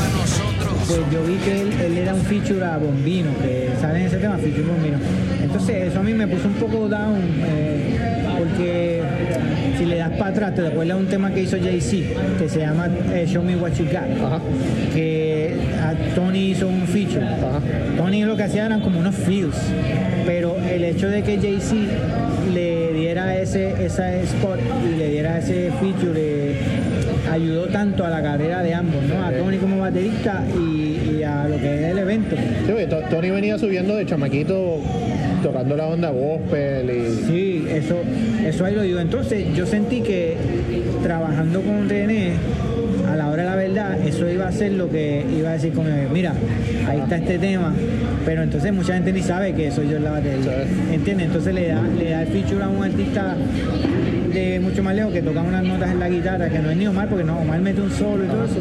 [0.87, 4.17] pues yo vi que él, él era un feature a Bombino, que sale en ese
[4.17, 4.97] tema, feature Bombino.
[5.41, 9.01] Entonces eso a mí me puso un poco down, eh, porque
[9.77, 12.07] si le das para atrás, te acuerdas de un tema que hizo Jay-Z,
[12.39, 14.39] que se llama eh, Show Me What You Got, Ajá.
[14.93, 17.25] que a Tony hizo un feature.
[17.25, 17.59] Ajá.
[17.97, 19.55] Tony lo que hacía eran como unos feels,
[20.25, 21.75] pero el hecho de que Jay-Z
[22.53, 24.59] le diera ese, esa spot
[24.91, 26.55] y le diera ese feature eh,
[27.31, 29.23] ayudó tanto a la carrera de ambos, ¿no?
[29.23, 32.35] A Tony como baterista y, y a lo que es el evento.
[32.65, 32.73] Sí,
[33.09, 34.81] Tony venía subiendo de chamaquito
[35.41, 37.27] tocando la onda gospel y.
[37.27, 37.97] Sí, eso,
[38.45, 38.99] eso ahí lo digo.
[38.99, 40.37] Entonces yo sentí que
[41.03, 42.33] trabajando con René,
[43.07, 45.73] a la hora de la verdad, eso iba a ser lo que iba a decir
[45.73, 45.97] conmigo.
[46.11, 46.33] Mira,
[46.87, 47.73] ahí está este tema,
[48.25, 50.63] pero entonces mucha gente ni sabe que soy yo en la batería.
[50.63, 50.93] Sí.
[50.93, 51.27] ¿Entiendes?
[51.27, 53.35] Entonces le da, le da el feature a un artista
[54.33, 56.87] de mucho más lejos que toca unas notas en la guitarra, que no es ni
[56.87, 58.59] Omar, porque no, Omar mete un solo y todo eso.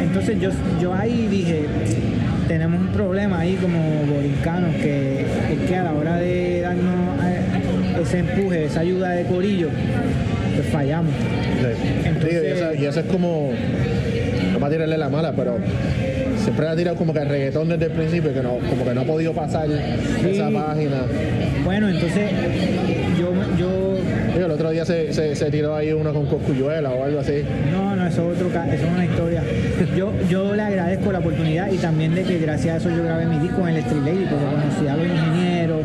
[0.00, 1.64] Entonces yo, yo ahí dije,
[2.48, 3.78] tenemos un problema ahí como
[4.12, 9.24] borincanos, que es que a la hora de darnos eh, ese empuje, esa ayuda de
[9.24, 9.68] corillo,
[10.56, 11.12] pues fallamos.
[11.14, 11.88] Sí.
[12.04, 13.52] Entonces- Digo, y, esa, y esa es como.
[14.52, 15.56] No para tirarle la mala, pero
[16.42, 19.00] siempre ha tirado como que el reggaetón desde el principio, que no, como que no
[19.00, 21.02] ha podido pasar esa página.
[21.64, 22.30] Bueno, entonces
[23.18, 23.96] yo, yo
[24.36, 27.42] el otro día se, se, se tiró ahí uno con coscuyuela o algo así.
[27.70, 29.42] No, no, eso es, otro, eso es una historia.
[29.96, 33.26] Yo, yo le agradezco la oportunidad y también de que gracias a eso yo grabé
[33.26, 35.80] mi disco en Electric Lady, porque conocí a los ingenieros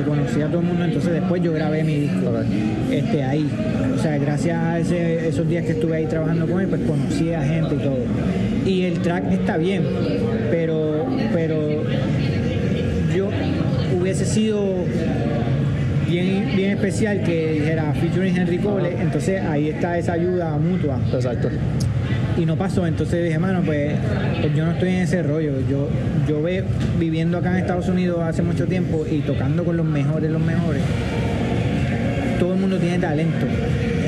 [0.00, 2.30] y conocí a todo el mundo, entonces después yo grabé mi disco
[2.90, 3.48] este, ahí.
[3.96, 7.32] O sea, gracias a ese- esos días que estuve ahí trabajando con él, pues conocí
[7.32, 7.98] a gente y todo.
[8.66, 9.84] Y el track está bien,
[10.50, 11.82] pero, pero
[13.14, 13.28] yo
[14.00, 14.58] hubiese sido
[16.14, 21.48] bien, bien especial que dijera featuring Henry Cole, entonces ahí está esa ayuda mutua Exacto.
[22.38, 23.94] y no pasó, entonces dije, mano, pues,
[24.40, 25.88] pues yo no estoy en ese rollo, yo,
[26.28, 26.64] yo ve
[26.98, 30.82] viviendo acá en Estados Unidos hace mucho tiempo y tocando con los mejores, los mejores,
[32.38, 33.46] todo el mundo tiene talento.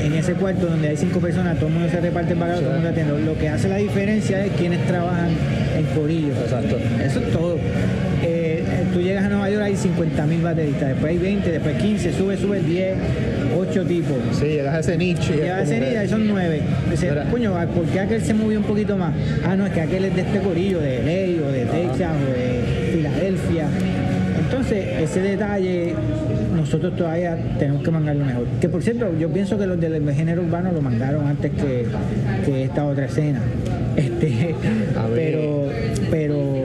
[0.03, 2.69] En ese cuarto donde hay cinco personas, todo el mundo se reparte el bagaje, todo
[2.69, 3.19] el mundo atiende.
[3.25, 5.29] Lo que hace la diferencia es quienes trabajan
[5.75, 6.33] en corillo.
[6.33, 6.77] Exacto.
[7.03, 7.57] Eso es todo.
[8.97, 12.35] Tú llegas a Nueva York, hay 50 mil bateristas, después hay 20, después 15, sube,
[12.35, 12.97] sube 10,
[13.55, 14.17] 8 tipos.
[14.31, 15.33] Sí, llegas a ese nicho.
[15.33, 16.61] y es Llega como ese día y son nueve.
[16.89, 17.25] Dice, Mira.
[17.29, 19.13] coño, ¿por qué aquel se movió un poquito más?
[19.45, 22.31] Ah, no, es que aquel es de este corillo, de LA o de Texas o
[22.31, 23.67] de Filadelfia.
[24.39, 25.93] Entonces, ese detalle
[26.55, 28.45] nosotros todavía tenemos que mandarlo mejor.
[28.59, 31.85] Que por cierto, yo pienso que los del género urbano lo mandaron antes que,
[32.45, 33.41] que esta otra escena.
[33.97, 34.53] Este,
[34.95, 35.69] A pero,
[36.11, 36.56] pero,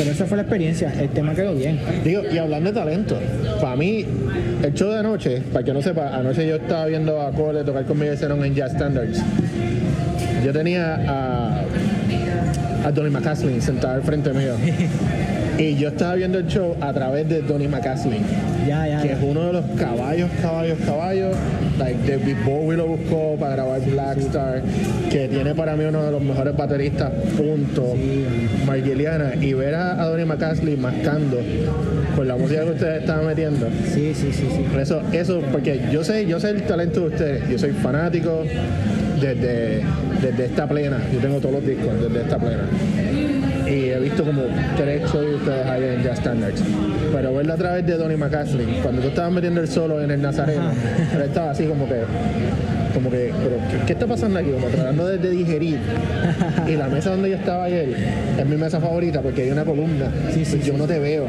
[0.00, 0.90] pero esa fue la experiencia.
[0.98, 1.78] El tema quedó bien.
[2.02, 3.18] Digo, y hablando de talento,
[3.60, 4.06] para mí,
[4.62, 7.84] el show de anoche, para que no sepa, anoche yo estaba viendo a Cole tocar
[7.84, 9.20] con Miguel Cerón en Jazz Standards.
[10.42, 11.64] Yo tenía a,
[12.86, 14.54] a Donny McCaslin sentado al frente mío.
[15.58, 18.22] Y yo estaba viendo el show a través de Donny McCaslin,
[18.66, 19.02] Ya, ya.
[19.02, 19.14] que ya.
[19.14, 21.36] es uno de los caballos, caballos, caballos.
[21.78, 24.62] Like David Bowie lo buscó para grabar Black Star,
[25.10, 27.94] que tiene para mí uno de los mejores bateristas, punto.
[27.94, 28.26] Sí,
[28.66, 31.38] Margeliana y ver a, a Donny McCaslin mascando
[32.14, 33.66] con la música que ustedes estaban metiendo.
[33.94, 34.78] Sí, sí, sí, sí.
[34.78, 38.42] Eso, eso, porque yo sé, yo sé el talento de ustedes, yo soy fanático
[39.18, 39.80] desde,
[40.20, 42.64] desde esta plena, yo tengo todos los discos desde esta plena.
[43.70, 44.42] Y he visto como
[44.76, 46.60] tres shows de ustedes ahí en Jazz Standards.
[47.12, 50.20] Pero verlo a través de Donny McCaslin, cuando tú estabas metiendo el solo en el
[50.20, 51.16] Nazareno, Ajá.
[51.16, 52.00] él estaba así como que,
[52.92, 54.50] como que, pero ¿qué, qué está pasando aquí?
[54.50, 55.78] Como tratando de, de digerir.
[56.66, 57.94] Y la mesa donde yo estaba ayer
[58.38, 60.10] es mi mesa favorita porque hay una columna.
[60.32, 60.78] Sí, sí, yo sí.
[60.78, 61.26] no te veo.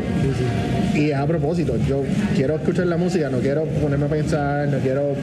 [0.95, 2.03] Y es a propósito, yo
[2.35, 5.13] quiero escuchar la música, no quiero ponerme a pensar, no quiero,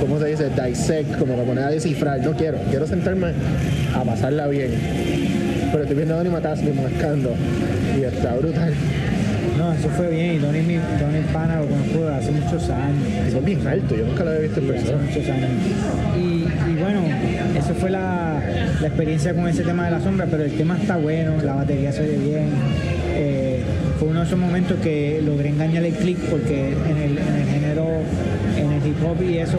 [0.00, 0.50] ¿cómo se dice?
[0.50, 3.32] Dissect, como que poner a descifrar, no quiero, quiero sentarme
[3.94, 4.70] a pasarla bien.
[5.74, 7.34] Pero estoy viendo a Donny Matasli mascando
[7.98, 8.72] y está brutal.
[9.58, 10.34] No, eso fue bien.
[10.34, 10.78] Y Donny, mi-
[11.32, 13.02] Pana lo conozco hace muchos años.
[13.26, 15.02] Eso es bien alto, yo nunca lo había visto en Sí, hace persona.
[15.04, 15.50] muchos años.
[16.16, 17.00] Y, y bueno,
[17.58, 18.40] eso fue la,
[18.80, 21.90] la experiencia con ese tema de la sombra, pero el tema está bueno, la batería
[21.92, 22.48] se oye bien.
[23.16, 23.60] Eh,
[23.98, 27.48] fue uno de esos momentos que logré engañar el click porque en el, en el
[27.48, 27.86] género,
[28.56, 29.58] en el hip hop y eso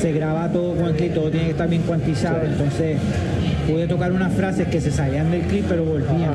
[0.00, 2.40] se graba todo con el click, todo tiene que estar bien cuantizado.
[2.42, 2.48] Sí.
[2.52, 2.96] Entonces
[3.68, 6.34] pude tocar unas frases que se salían del click pero volvían.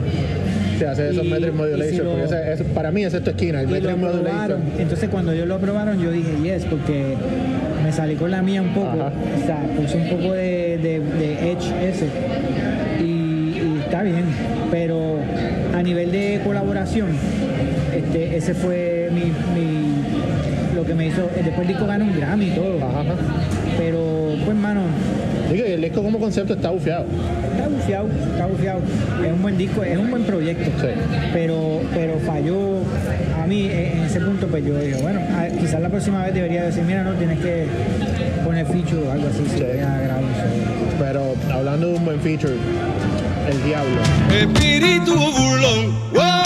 [0.78, 3.18] Se hace esos Y- metric y modulation, si lo- porque ese- ese- para mí esa
[3.18, 4.62] es tu esquina, el metric modulation.
[4.78, 7.16] Entonces cuando ellos lo aprobaron yo dije yes, porque
[7.84, 8.88] me salí con la mía un poco.
[8.88, 9.12] Ajá.
[9.42, 12.06] O sea, puse un poco de, de, de edge ese.
[13.02, 14.24] Y, y está bien.
[14.72, 15.18] Pero
[15.76, 17.08] a nivel de colaboración,
[17.96, 19.22] este, ese fue mi,
[19.60, 21.30] mi- lo que me hizo.
[21.36, 22.78] Después el disco ganó un Grammy y todo.
[22.78, 23.04] Ajá.
[23.78, 24.82] Pero pues mano,
[25.52, 27.06] Digo, y el disco como concepto está bufiado.
[27.52, 28.80] está bufiado, está bufiado.
[29.26, 30.70] Es un buen disco, es un buen proyecto.
[30.80, 30.88] Sí.
[31.34, 32.80] pero pero falló
[33.42, 35.20] a mí en ese punto pues yo dije bueno
[35.60, 37.66] quizás la próxima vez debería decir mira no tienes que
[38.44, 39.64] poner feature o algo así si Sí.
[39.64, 40.24] voy a grabar.
[41.00, 42.54] Pero hablando de un buen feature,
[43.50, 44.02] El Diablo.
[44.40, 46.39] Espíritu burlón, oh,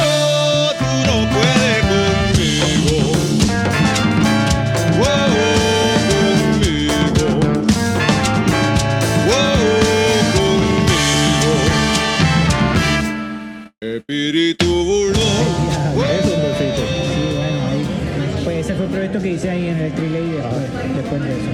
[19.53, 21.49] ahí en el Lady después, después de eso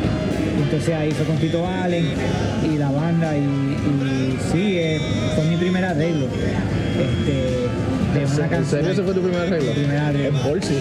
[0.63, 2.05] entonces ahí fue con Tito Allen
[2.71, 4.99] y la banda y, y sí eh,
[5.35, 7.69] fue mi primer arreglo este
[8.19, 9.71] de una ¿En canción serio ese fue tu primer arreglo?
[9.71, 10.37] Primer arreglo.
[10.39, 10.75] En Bolsi.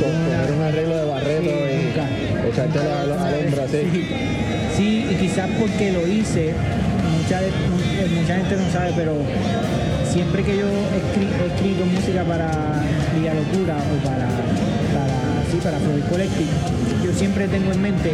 [0.00, 3.68] Con un arreglo de Barreto Sí, y echarte la, la.
[3.68, 4.06] Sí,
[4.76, 6.52] sí, y quizás porque lo hice,
[7.18, 9.12] mucha, mu- mucha gente no sabe, pero
[10.12, 12.82] siempre que yo he escrito música para
[13.16, 14.28] Villa Locura o para,
[15.64, 16.50] para, Floyd Collective,
[17.02, 18.12] yo siempre tengo en mente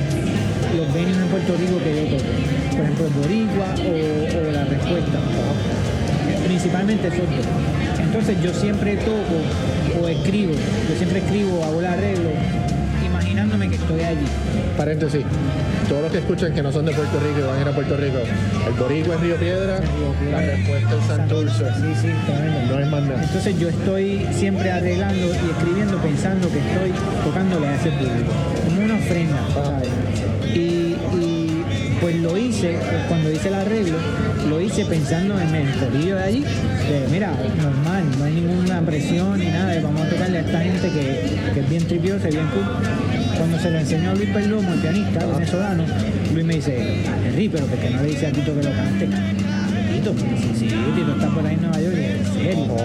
[0.76, 2.30] los venues en Puerto Rico que yo toco.
[2.70, 5.18] Por ejemplo, Boricua o, o La Respuesta.
[6.46, 7.46] Principalmente esos dos.
[7.98, 12.30] Entonces yo siempre toco o escribo, yo siempre escribo, hago el arreglo,
[13.90, 14.26] estoy allí.
[14.76, 15.24] Paréntesis.
[15.88, 17.72] Todos los que escuchan que no son de Puerto Rico y van a ir a
[17.72, 18.18] Puerto Rico,
[18.66, 19.81] el boricua es Río Piedra,
[20.31, 21.64] la respuesta es Santurce.
[21.64, 22.74] Sí, sí, tremendo.
[22.74, 23.22] No hay más nada.
[23.24, 26.92] Entonces yo estoy siempre arreglando y escribiendo pensando que estoy
[27.24, 28.33] tocándole a ese público,
[28.64, 29.88] como una ofrenda, ¿sabes?
[30.55, 31.64] Y, y,
[32.00, 33.98] pues lo hice, cuando hice el arreglo,
[34.48, 36.44] lo hice pensando en el corillo de allí,
[36.92, 40.61] de mira, normal, no hay ninguna presión ni nada, de vamos a tocarle a esta
[40.61, 42.64] gente que, que es bien tripiosa y bien cool.
[43.37, 45.85] Cuando se lo enseñó a Luis Perlomo, el pianista venezolano,
[46.35, 49.07] Luis me dice, Henry, pero ¿por qué no le dice a Tito que lo cante?
[49.92, 52.76] Tito, sí, sí, Tito está por ahí en Nueva York, y, en serio.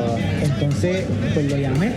[0.44, 1.92] Entonces, pues lo llamé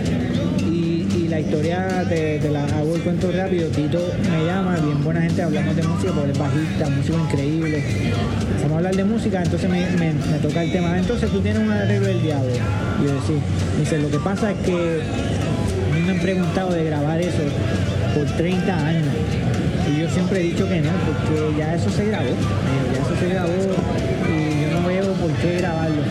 [1.23, 3.67] y, la historia te, te la hago el cuento rápido.
[3.69, 7.83] Tito me llama, bien buena gente, hablamos de música, porque es bajista, músico increíble.
[8.49, 10.97] Empezamos a hablar de música, entonces me, me- toca el tema.
[10.97, 12.51] Entonces tú tienes un arreglo del diablo.
[13.01, 13.35] Y yo decía,
[13.79, 17.43] dice, lo que pasa es que a mí me han preguntado de grabar eso
[18.15, 19.05] por 30 años.
[19.91, 22.25] Y yo siempre he dicho que no, porque ya eso se grabó.
[22.93, 26.01] Ya eso se grabó y yo no veo por qué grabarlo.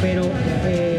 [0.00, 0.22] Pero,
[0.66, 0.93] eh,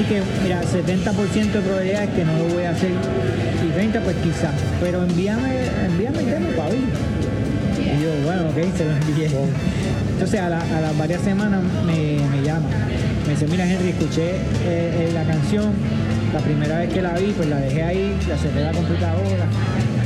[0.00, 4.16] así que, mira, 70% de probabilidades que no lo voy a hacer y 30% pues
[4.22, 4.54] quizás.
[4.80, 6.88] Pero envíame, envíame el demo para oír.
[7.78, 9.28] Y yo, bueno, ok, se lo envié.
[10.12, 12.66] Entonces a, la- a las varias semanas me, me llama.
[13.26, 15.72] Me dice, mira Henry, escuché eh, eh, la canción,
[16.32, 19.46] la primera vez que la vi, pues la dejé ahí, la cerré la computadora,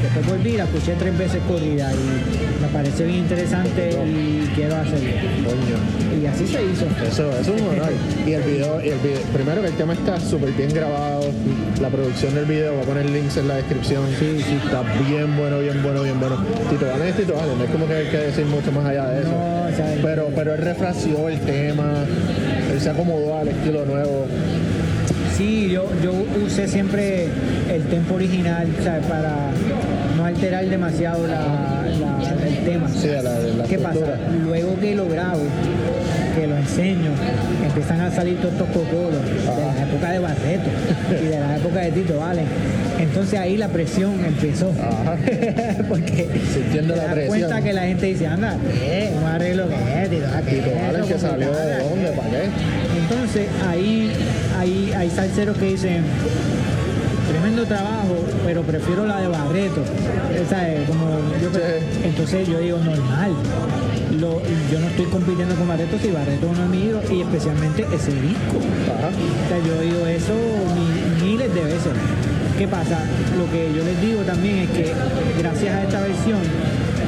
[0.03, 5.11] después volví, la escuché tres veces corrida y pareció bien interesante y quiero hacerlo.
[5.45, 6.21] Coño.
[6.21, 6.87] Y así se hizo.
[7.07, 7.93] Eso, eso es un honor.
[8.27, 11.31] Y el video, y el video, primero que el tema está súper bien grabado,
[11.81, 14.05] la producción del video, voy a poner links en la descripción.
[14.19, 14.59] Sí, sí.
[14.65, 16.37] Está bien bueno, bien bueno, bien bueno.
[16.69, 19.21] Tito Allen es Tito no es como que hay que decir mucho más allá de
[19.21, 19.31] eso.
[19.31, 22.05] No, o sea, pero, pero él refració el tema,
[22.73, 24.27] él se acomodó al estilo nuevo.
[25.37, 26.13] Sí, yo, yo
[26.47, 27.27] usé siempre
[27.69, 29.05] el tempo original ¿sabes?
[29.07, 29.51] para
[30.25, 32.89] no alterar demasiado la- la- el tema.
[32.89, 33.99] Sí, la- ¿Qué pasa?
[34.45, 35.41] Luego que lo grabo,
[36.35, 37.11] que lo enseño,
[37.67, 40.71] empiezan a salir todos estos cocolos de la época de Barreto
[41.23, 42.47] y de la época de Tito Valen.
[42.99, 44.73] Entonces ahí la presión empezó.
[44.81, 45.17] Ajá.
[45.89, 47.39] Porque Sintiendo te la das presión.
[47.41, 49.11] cuenta que la gente dice, anda, ¿qué?
[49.21, 51.07] Un arreglo que es, Tito, ¿qué Tito eso?
[51.07, 52.43] que ¿Cómo salió de dónde, ¿para qué?
[52.99, 54.11] Entonces ahí
[54.59, 56.03] hay, hay salseros que dicen
[57.35, 59.83] tremendo trabajo, pero prefiero la de Barreto.
[60.49, 60.89] ¿Sabes?
[60.89, 61.07] Como
[61.43, 62.01] yo pre- Sí.
[62.05, 63.33] Entonces yo digo normal.
[64.21, 68.59] Lo- yo no estoy compitiendo con Barreto si Barreto uno ídolos y especialmente ese disco.
[68.99, 69.09] Ajá.
[69.09, 70.33] O sea, yo digo eso
[70.77, 71.93] mi- miles de veces.
[72.57, 72.99] ¿Qué pasa?
[73.37, 74.93] Lo que yo les digo también es que
[75.41, 76.39] gracias a esta versión,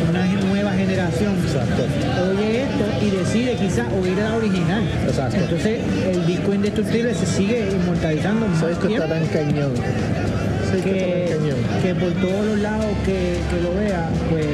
[0.08, 1.82] una nueva generación Exacto.
[2.30, 4.82] oye esto y decide quizás oír la original.
[5.06, 5.36] Exacto.
[5.36, 5.80] Entonces
[6.12, 9.72] el disco indestructible se sigue inmortalizando está tan cañón.
[9.74, 11.58] Disco que, está tan cañón.
[11.82, 14.46] que por todos los lados que, que lo vea, pues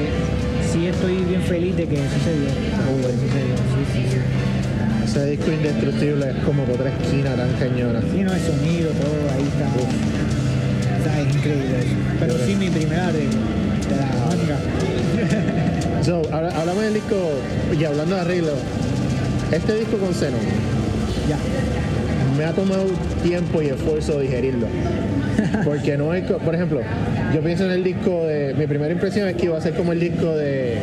[0.73, 2.49] sí estoy bien feliz de que eso se dio.
[3.03, 3.19] bueno.
[3.19, 4.19] Sí, sí, sí.
[5.05, 8.01] Ese disco indestructible es como por otra esquina tan cañona.
[8.01, 9.69] Sí, no, el sonido, todo ahí está.
[10.99, 11.97] Está es increíble eso.
[12.21, 13.62] Pero sí, mi primera arreglo
[16.05, 17.17] So, hablamos del disco,
[17.79, 18.53] y hablando de arreglo,
[19.53, 20.37] este disco con Seno
[21.29, 21.37] ya.
[22.37, 22.85] me ha tomado
[23.23, 24.67] tiempo y esfuerzo digerirlo.
[25.65, 26.81] Porque no es, por ejemplo,
[27.35, 29.93] yo pienso en el disco de, mi primera impresión es que iba a ser como
[29.93, 30.79] el disco de,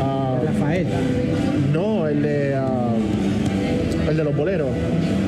[0.00, 0.86] ah, Rafael.
[1.72, 2.90] no, el de, ah,
[4.10, 4.68] el de los boleros,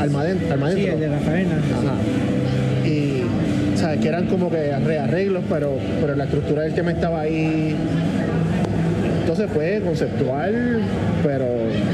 [0.01, 0.92] Almaden- Sí, Almadentro.
[0.94, 2.39] el de Rafael sí.
[3.81, 4.01] ¿Sabes?
[4.01, 7.75] Que eran como que rearreglos, pero, pero la estructura del tema estaba ahí.
[9.21, 10.81] Entonces fue conceptual,
[11.23, 11.45] pero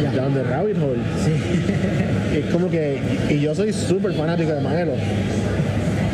[0.02, 0.12] Ya.
[0.12, 1.00] down the rabbit hole.
[1.24, 2.38] Sí.
[2.38, 2.98] Es como que,
[3.30, 4.92] y yo soy súper fanático de Maelo.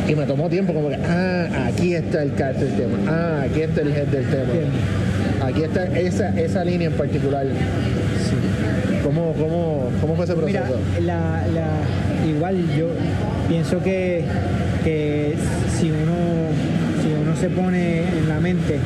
[0.09, 3.61] Y me tomó tiempo como que, ah, aquí está el cat del tema, ah, aquí
[3.63, 4.45] está el head del tema.
[4.53, 5.49] Bien.
[5.49, 7.47] Aquí está esa, esa línea en particular.
[9.05, 10.63] ¿Cómo, cómo, cómo fue ese proceso?
[11.01, 12.87] Mira, la, la- igual yo
[13.49, 14.25] pienso que,
[14.85, 15.35] que
[15.83, 16.15] si uno
[17.03, 18.79] si uno se pone en la mente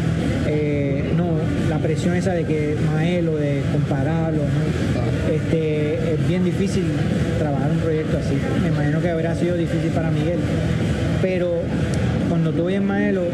[0.47, 1.27] eh, no
[1.69, 5.31] la presión esa de que Maelo de compararlo ¿no?
[5.31, 6.85] este es bien difícil
[7.39, 10.39] trabajar un proyecto así me imagino que habrá sido difícil para Miguel
[11.21, 11.61] pero
[12.31, 13.25] cuando tú oyes Maelo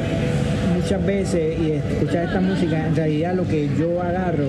[0.83, 4.47] muchas veces y escuchar esta música en realidad lo que yo agarro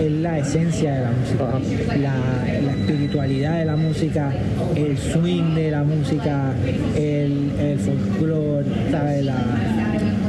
[0.00, 1.58] es la esencia de la música Ajá.
[1.98, 4.32] la, la espiritualidad de la música,
[4.74, 6.52] el swing de la música,
[6.96, 9.24] el, el folclore, ¿sabes?
[9.24, 9.44] La-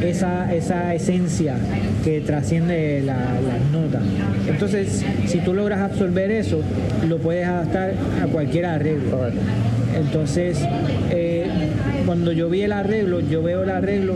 [0.02, 1.56] esa, esa esencia
[2.04, 4.04] que trasciende la- las notas.
[4.48, 6.62] Entonces, si tú logras absorber eso,
[7.10, 9.20] lo puedes adaptar a cualquier arreglo.
[9.98, 10.60] Entonces,
[11.10, 11.46] eh,
[12.06, 14.14] cuando yo vi el arreglo, yo veo el arreglo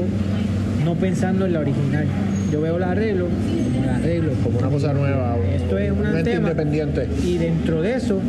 [0.86, 2.06] no pensando en la original.
[2.52, 4.32] Yo veo el arreglo, como el arreglo.
[4.44, 5.38] Como una cosa nueva.
[5.56, 6.50] Esto es un tema.
[6.50, 7.08] independiente.
[7.24, 8.20] Y dentro de eso,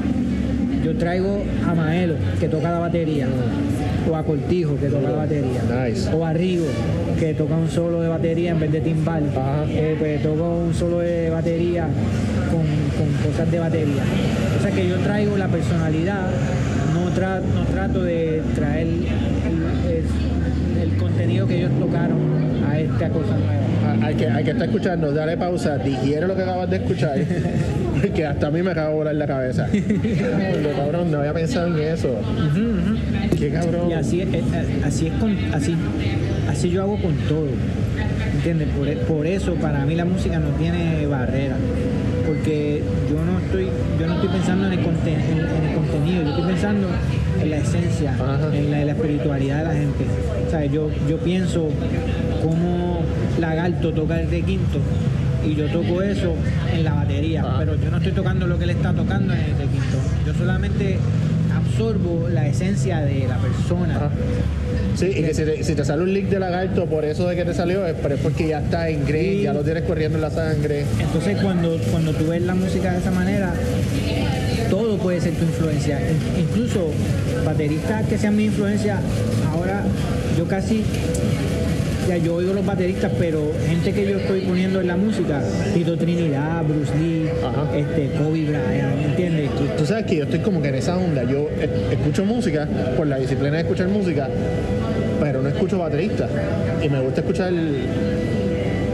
[0.84, 3.26] yo traigo a Maelo, que toca la batería.
[4.10, 5.60] O a Cortijo, que toca la batería.
[5.86, 6.10] Nice.
[6.12, 6.64] O a Rigo,
[7.18, 9.24] que toca un solo de batería en vez de timbal.
[9.30, 9.64] Ajá.
[9.68, 11.86] Eh, pues toca un solo de batería
[12.50, 12.62] con,
[12.98, 14.02] con cosas de batería.
[14.58, 16.26] O sea que yo traigo la personalidad,
[16.94, 19.04] no, tra- no trato de traer el,
[19.90, 22.18] el- el contenido que ellos tocaron
[22.98, 23.86] a.
[23.86, 27.18] Ah, Hay que, hay que estar escuchando, dale pausa, digiere lo que acabas de escuchar,
[28.00, 29.66] porque hasta a mí me acaba de volar la cabeza.
[30.76, 32.14] Cabrón, no había pensado en eso.
[33.38, 33.90] Qué cabrón.
[33.90, 34.42] Y así, es- eh,
[34.84, 35.74] así es con, así,
[36.48, 37.46] así yo hago con todo.
[38.40, 38.68] ¿Entiendes?
[38.76, 41.56] Por, e- por eso para mí la música no tiene barrera.
[42.26, 43.66] Porque yo no estoy,
[44.00, 46.88] yo no estoy pensando en el, en- en el contenido, yo estoy pensando
[47.42, 48.48] en la esencia, Ajá.
[48.56, 50.04] en la, en la espiritualidad de la gente.
[50.46, 51.68] O sea, yo, yo pienso
[52.42, 53.02] cómo
[53.38, 54.78] Lagarto toca el de quinto
[55.46, 56.34] y yo toco eso
[56.72, 57.56] en la batería, Ajá.
[57.58, 59.98] pero yo no estoy tocando lo que él está tocando en el de quinto.
[60.26, 60.98] Yo solamente
[61.54, 63.96] absorbo la esencia de la persona.
[63.96, 64.10] Ajá.
[64.96, 67.36] Sí, y que si te, si te sale un leak de lagarto por eso de
[67.36, 69.42] que te salió, es, pero es porque ya está en Sí.
[69.42, 70.84] ya lo tienes corriendo en la sangre.
[71.00, 73.52] Entonces cuando, cuando tú ves la música de esa manera,
[74.68, 75.98] todo puede ser tu influencia.
[76.00, 76.88] In- Incluso
[77.44, 78.98] bateristas que sean mi influencia,
[79.52, 79.82] ahora
[80.36, 80.82] yo casi,
[82.08, 85.42] ya yo oigo los bateristas, pero gente que yo estoy poniendo en la música,
[85.74, 87.76] Tito Trinidad, Bruce Lee, Ajá.
[87.76, 89.50] este, Kobe Bryant, ¿entiendes?
[89.56, 91.22] Tú, tú sabes que yo estoy como que en esa onda.
[91.24, 91.48] Yo
[91.90, 94.28] escucho música por la disciplina de escuchar música,
[95.20, 96.28] pero no escucho baterista.
[96.82, 97.52] Y me gusta escuchar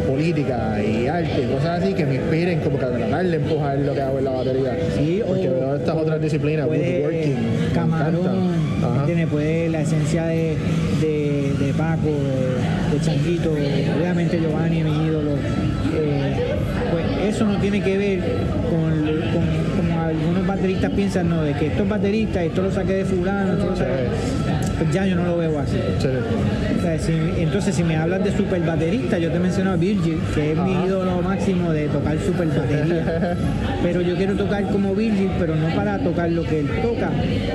[0.06, 3.78] política y arte y cosas así que me inspiren como que a tratar de empujar
[3.78, 4.76] lo que hago en la batería.
[4.96, 7.36] Sí, Porque veo estas otras disciplinas, woodworking,
[7.74, 8.52] camarón.
[9.00, 9.26] ¿entiendes?
[9.28, 10.56] Puede la esencia de,
[11.00, 13.52] de, de Paco, de, de Changuito,
[13.98, 15.32] obviamente Giovanni, mi ídolo.
[15.94, 16.34] eh,
[16.92, 18.20] pues eso no tiene que ver
[18.70, 19.56] con,
[20.07, 23.66] algunos bateristas piensan, no, de que esto es baterista, esto lo saqué de fulano, esto
[23.66, 23.90] lo saqué.
[24.79, 25.77] Pues ya yo no lo veo así.
[25.99, 26.09] Sí.
[26.79, 30.19] O sea, si- entonces, si me hablas de super baterista, yo te menciono a Virgil,
[30.35, 30.87] que es mi Ajá.
[30.87, 33.37] ídolo máximo de tocar super batería.
[33.83, 37.11] pero yo quiero tocar como Virgil, pero no para tocar lo que él toca,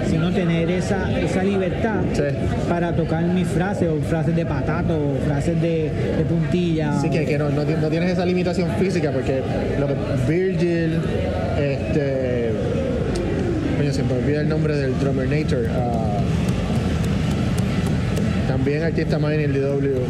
[0.07, 2.23] sino tener esa, esa libertad Sí.
[2.67, 6.99] para tocar mis frases, o frases de patato, o frases de, de puntilla.
[6.99, 9.41] Sí, o- que, que no, no, no tienes esa limitación física porque
[9.79, 9.93] lo que
[10.27, 10.93] Virgil,
[11.59, 12.40] este.
[13.91, 15.67] Se me olvida el nombre del drummer Nature.
[15.69, 16.19] ah,
[18.47, 19.85] también artista más en el DW.
[19.85, 20.01] eh,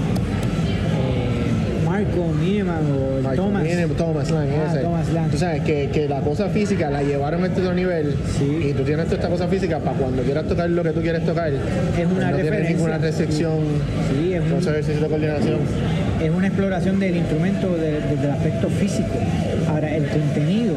[1.85, 3.63] Marco Miniman o Thomas.
[3.63, 4.79] Minem, Thomas Lang, Ah, ese.
[4.81, 5.29] Thomas Lang.
[5.31, 8.67] Tú sabes que, que la cosa física la llevaron a este otro nivel Sí.
[8.69, 11.25] y tú tienes toda esta cosa física para cuando quieras tocar lo que tú quieres
[11.25, 11.51] tocar.
[11.51, 12.75] pues una no tienes referencia.
[12.75, 13.57] ninguna restricción.
[14.13, 15.57] Sí, es un- No ejercicio de coordinación.
[16.21, 19.09] es una exploración del instrumento de- desde el aspecto físico.
[19.69, 20.73] Ahora, el contenido,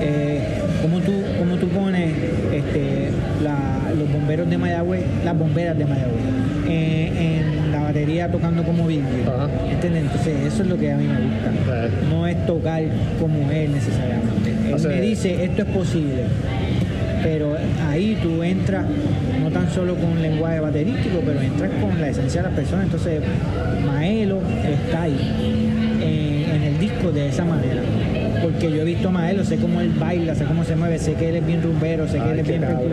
[0.00, 0.40] eh,
[0.82, 2.10] como tú, como tú pones
[2.52, 3.08] este,
[3.42, 6.22] la- los bomberos de Mayagüez, las bomberas de Mayagüez,
[6.68, 8.84] eh, en la batería tocando como.
[8.84, 9.48] Ajá.
[9.68, 10.02] ¿Entiendes?
[10.04, 11.86] Entonces, eso es lo que a mí me gusta.
[11.86, 11.90] Eh.
[12.08, 12.82] No es tocar
[13.20, 14.50] como él necesariamente.
[14.68, 16.22] Él O sea, me dice, esto es posible.
[17.24, 17.56] Pero
[17.88, 18.84] ahí tú entras
[19.40, 22.82] no tan solo con un lenguaje baterístico, pero entras con la esencia de la persona.
[22.84, 23.22] Entonces,
[23.86, 25.18] Maelo está ahí,
[26.00, 27.82] en, en el disco de esa manera.
[28.42, 31.14] Porque yo he visto a Maelo, sé cómo él baila, sé cómo se mueve, sé
[31.14, 32.88] que él es bien rumbero, sé que Ay, él es bien cabrón.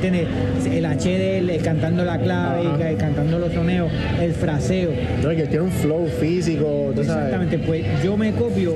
[0.00, 0.28] ¿Entiendes?
[0.72, 3.90] El H de él, eh, cantando la clave, cantando los soneos,
[4.22, 4.90] el fraseo.
[5.22, 7.24] No, que tiene un flow físico, tú sabes.
[7.26, 8.74] Exactamente, pues yo me copio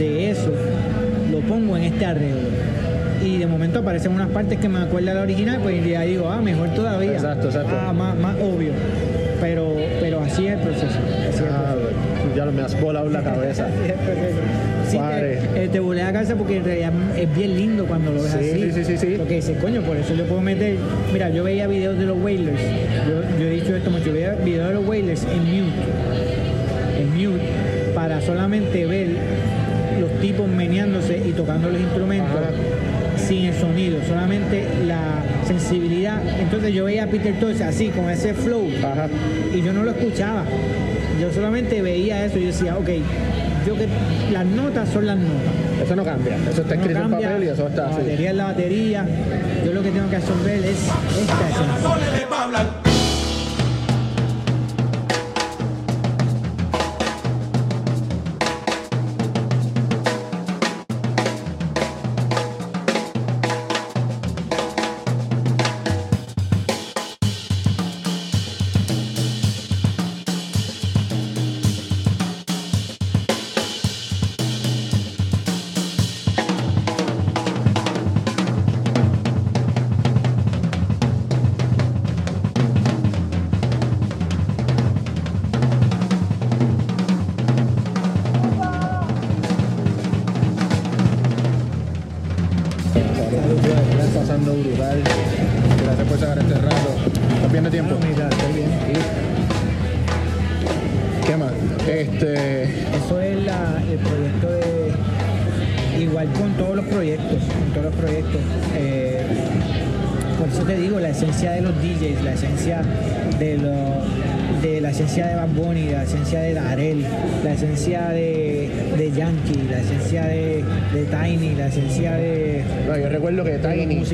[0.00, 0.52] de eso,
[1.30, 2.48] lo pongo en este arreglo.
[3.24, 6.40] Y de momento aparecen unas partes que me acuerdan la original, pues ya digo, ah,
[6.42, 7.12] mejor todavía.
[7.12, 7.70] Exacto, exacto.
[7.80, 8.72] Ah, más, más obvio.
[9.40, 10.86] Pero, pero así es el proceso.
[10.88, 12.36] Así es el Ah, proceso.
[12.36, 13.66] ya me has volado la cabeza.
[13.68, 14.38] Así es el proceso.
[14.98, 18.32] Te, eh, te volé la cabeza porque en realidad es bien lindo cuando lo ves
[18.32, 18.62] Sí, así.
[18.62, 19.14] sí, sí, sí, sí.
[19.16, 20.76] Porque dices, coño, por eso yo puedo meter.
[21.12, 22.60] Mira, yo veía videos de los Wailers.
[23.08, 24.06] Yo, yo he dicho esto mucho.
[24.06, 25.82] Yo veía videos de los Wailers en mute.
[27.00, 27.42] En mute.
[27.94, 29.08] Para solamente ver
[30.00, 32.50] los tipos meneándose y tocando los instrumentos Ajá.
[33.16, 36.20] sin el sonido, solamente la sensibilidad.
[36.40, 39.08] Entonces yo veía a Peter Tosh así, con ese flow, Ajá.
[39.54, 40.44] y yo no lo escuchaba.
[41.24, 42.88] Yo solamente veía eso y yo decía, ok,
[43.66, 43.88] yo que
[44.30, 45.82] las notas son las notas.
[45.82, 46.36] Eso no cambia.
[46.36, 47.96] Eso está No escrito en papel y eso está la así.
[48.02, 49.06] batería es la batería.
[49.64, 52.83] Yo lo que tengo que absorber es esta esencia.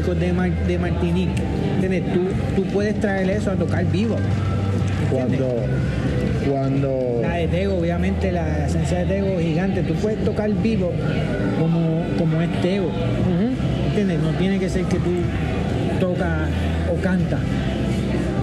[0.00, 1.42] Músicos de, Mar- de Martinique.
[1.74, 2.12] ¿Entiendes?
[2.14, 2.20] Tú,
[2.56, 4.16] tú puedes traer eso a tocar vivo.
[5.10, 5.40] ¿entiendes?
[5.40, 6.50] Cuando.
[6.50, 7.18] Cuando.
[7.22, 9.82] La de Tego, obviamente la esencia de Tego gigante.
[9.82, 10.90] Tú puedes tocar vivo
[11.58, 12.90] como, como es Tego.
[13.88, 14.20] ¿Entiendes?
[14.20, 15.10] No tiene que ser que tú
[16.00, 16.48] tocas
[16.90, 17.40] o cantas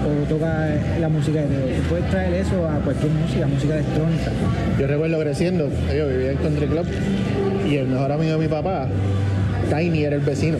[0.05, 0.69] o tocas
[1.01, 1.67] la música de Tego.
[1.77, 4.31] Tú puedes traer eso a cualquier música, música electrónica.
[4.79, 6.85] Yo recuerdo creciendo, yo vivía en Country Club
[7.67, 8.87] y el mejor amigo de mi papá,
[9.75, 10.57] Tiny, era el vecino.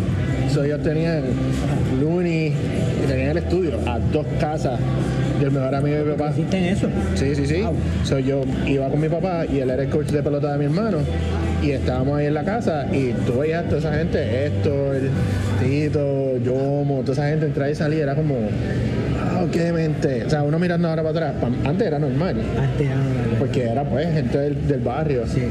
[0.58, 1.22] So, ellos tenían
[2.02, 4.80] Looney y tenían el estudio a dos casas
[5.40, 6.30] del mejor amigo de mi papá.
[6.32, 6.88] ¿Existen eso?
[7.14, 7.62] Sí, sí, sí.
[7.62, 7.76] Wow.
[8.04, 10.66] So, yo iba con mi papá y él era el coach de pelota de mi
[10.66, 10.98] hermano.
[11.62, 14.96] Y estábamos ahí en la casa y tú veías a toda esa gente, Héctor,
[15.64, 18.36] Tito, Yomo, toda esa gente entrar y salir, era como,
[19.36, 20.24] ah, qué mente.
[20.26, 23.84] O sea, uno mirando ahora para atrás, antes era normal, Antes era una- porque era
[23.84, 25.22] pues gente del, del barrio.
[25.28, 25.44] Sí,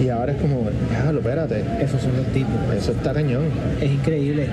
[0.00, 1.62] Y ahora es como, déjalo, espérate.
[1.80, 2.52] esos son los tipos.
[2.76, 3.44] Eso está cañón.
[3.80, 4.46] Es increíble.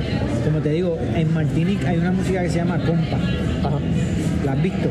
[0.46, 3.18] Como te digo, en Martinique hay una música que se llama compa.
[3.68, 3.78] Ajá.
[4.46, 4.90] ¿La has visto?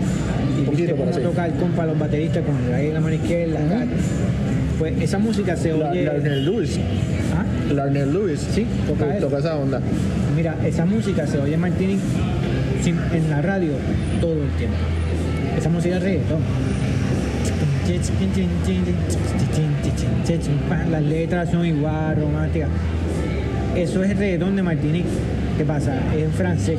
[0.61, 3.59] Y poquito, viste cómo toca el compa los bateristas con en la mano izquierda.
[3.61, 3.85] acá.
[4.79, 6.05] Pues esa música se La- oye.
[6.05, 6.79] Larner Lewis.
[7.37, 7.73] ¿Ah?
[7.73, 8.41] Larner Lewis.
[8.53, 9.27] Sí, toca eso.
[9.27, 9.81] toca esa onda.
[10.37, 12.01] Mira, esa música se oye en Martinique
[13.15, 13.73] en la radio
[14.21, 14.77] todo el tiempo.
[15.59, 16.39] Esa música es reggaetón.
[20.91, 22.69] Las letras son igual, románticas.
[23.77, 25.09] Eso es el reggaetón de Martinique.
[25.57, 25.97] ¿Qué pasa?
[26.17, 26.79] Es en francés.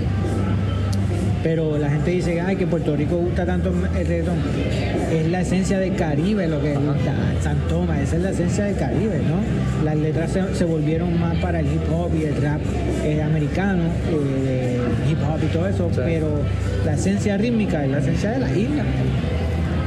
[1.44, 4.38] Pero la gente dice, ay, que Puerto Rico gusta tanto el reggaetón.
[5.12, 7.14] Es la esencia del Caribe lo que gusta.
[7.42, 9.84] San Tomás, esa es la esencia del Caribe, ¿no?
[9.84, 12.62] Las letras se, se volvieron más para el hip hop y el rap
[13.04, 13.84] eh, americano,
[14.46, 14.78] eh,
[15.10, 16.02] hip hop y todo eso, Sí.
[16.06, 16.28] pero
[16.86, 18.84] la esencia rítmica es la esencia de la isla.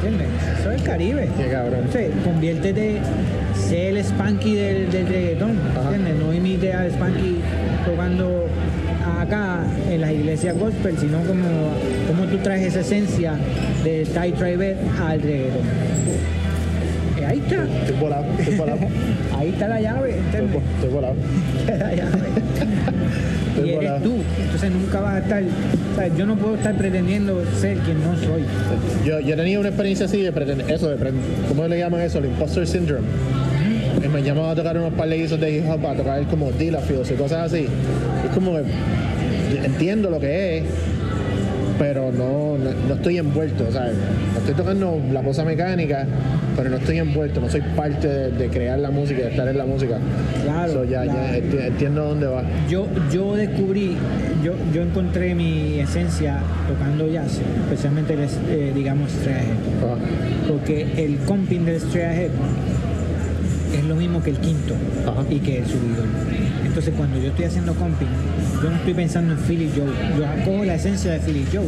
[0.05, 0.29] ¿Entiendes?
[0.61, 1.29] Eso es el Caribe.
[1.39, 1.81] Qué cabrón.
[1.85, 2.99] Entonces, conviértete,
[3.55, 5.59] sé el spanky del, del reggaetón.
[5.77, 6.15] ¿entiendes?
[6.17, 7.41] No imite al spanky
[7.87, 8.47] tocando
[9.19, 11.73] acá en las iglesias gospel, sino como,
[12.07, 13.35] como tú traes esa esencia
[13.83, 15.63] de Thai Tribe al reggaetón.
[17.19, 18.81] Eh, ahí está, Estoy volado, estoy volado.
[19.39, 21.15] ahí está la llave, Estoy, estoy volado.
[21.67, 22.19] la llave.
[23.63, 27.43] Y eres tú, entonces nunca vas a estar, o sea, yo no puedo estar pretendiendo
[27.61, 28.43] ser quien no soy.
[29.05, 32.19] Yo, yo tenía una experiencia así de pretender, eso, de pretender, ¿cómo le llaman eso?
[32.19, 33.07] El imposter syndrome.
[34.05, 36.51] Y me llamaban a tocar unos par de guisos de hip hop, a tocar como
[36.51, 37.67] Dillafields y cosas así.
[38.25, 38.65] Es como que
[39.65, 40.65] entiendo lo que es,
[41.79, 43.95] pero no, no, no estoy envuelto, ¿sabes?
[44.39, 46.07] Estoy tocando la cosa mecánica,
[46.57, 49.59] pero no estoy envuelto, no soy parte de, de crear la música, de estar en
[49.59, 49.99] la música.
[50.45, 52.43] Claro, So, ya, ya enti- entiendo dónde va.
[52.69, 53.97] Yo, yo descubrí,
[54.43, 58.21] yo, yo encontré mi esencia tocando jazz, especialmente el,
[58.51, 59.57] eh, digamos, straight ahead.
[59.93, 59.99] Ajá.
[60.49, 62.31] Porque el comping del straight ahead
[63.77, 64.75] es lo mismo que el quinto
[65.07, 65.25] Ajá.
[65.29, 66.07] y que el subidor.
[66.65, 68.07] Entonces cuando yo estoy haciendo comping,
[68.63, 69.87] yo no estoy pensando en Philly Joe,
[70.19, 71.67] yo cojo la esencia de Philly Joe,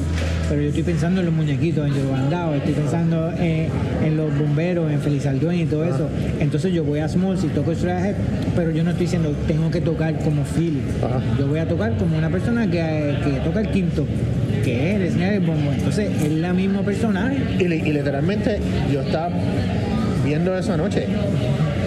[0.48, 3.68] pero yo estoy pensando en los muñequitos, en Joe Bandao, estoy pensando en,
[4.04, 6.08] en los bomberos, en Feliz Alduén y todo eso.
[6.40, 8.14] Entonces yo voy a Smalls y toco straight ahead,
[8.54, 10.80] pero yo no estoy diciendo tengo que tocar como Philly.
[11.38, 14.06] Yo voy a tocar como una persona que, que toca el quinto,
[14.64, 15.72] que es el el bombo.
[15.72, 16.82] Entonces es la misma.
[17.58, 18.58] Y, li- y literalmente
[18.92, 19.30] yo estaba
[20.24, 21.06] viendo eso anoche.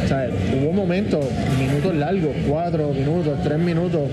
[0.10, 0.28] Sea,
[0.64, 1.24] hubo momentos,
[1.60, 4.10] minutos largos, cuatro minutos, tres minutos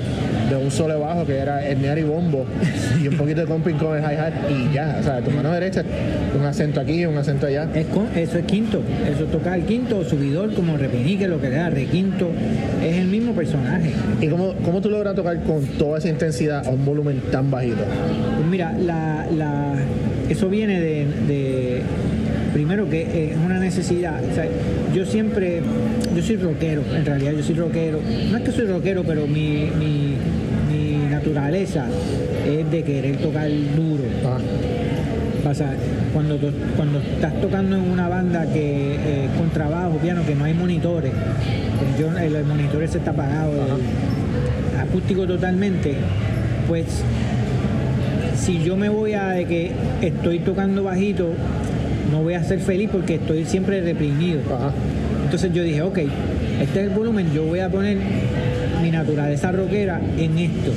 [0.51, 2.45] de un solo bajo que era el y bombo
[3.03, 4.99] y un poquito de comping con el hi-hat y ya.
[5.01, 5.83] O sea, tu mano derecha,
[6.39, 7.67] un acento aquí, un acento allá.
[7.75, 11.49] Es con- eso es quinto, eso es tocar el quinto, subidor, como repinique, lo que
[11.49, 12.29] sea, requinto,
[12.87, 13.93] es el mismo personaje.
[14.21, 17.85] ¿Y cómo, cómo tú logras tocar con toda esa intensidad a un volumen tan bajito?
[18.37, 19.77] Pues mira, la, la-
[20.29, 21.83] eso viene de, de-
[22.57, 24.19] primero que es una necesidad.
[24.25, 24.47] O sea,
[24.95, 25.61] yo siempre,
[26.15, 28.01] yo soy rockero, en realidad yo soy rockero.
[28.31, 30.15] No es que soy rockero, pero mi, mi,
[30.71, 31.85] mi naturaleza
[32.49, 34.05] es de querer tocar duro.
[35.45, 35.75] Pasa,
[36.15, 36.39] cuando,
[36.77, 41.13] cuando estás tocando en una banda que eh, con trabajo, piano, que no hay monitores,
[41.13, 45.95] pues yo, el, monitor ese está apagado, el acústico totalmente,
[46.67, 46.87] pues
[48.35, 51.35] si yo me voy a de que estoy tocando bajito,
[52.11, 54.41] no voy a ser feliz porque estoy siempre reprimido.
[54.55, 54.73] Ajá.
[55.25, 55.99] Entonces yo dije, ok,
[56.61, 57.99] este es el volumen, yo voy a poner
[58.81, 60.73] mi naturaleza rockera en esto.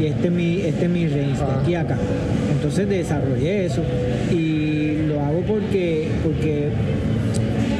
[0.00, 1.98] Y este es mi, este es mi range, de aquí a acá.
[2.50, 3.82] Entonces desarrollé eso
[4.32, 6.68] y lo hago porque, porque,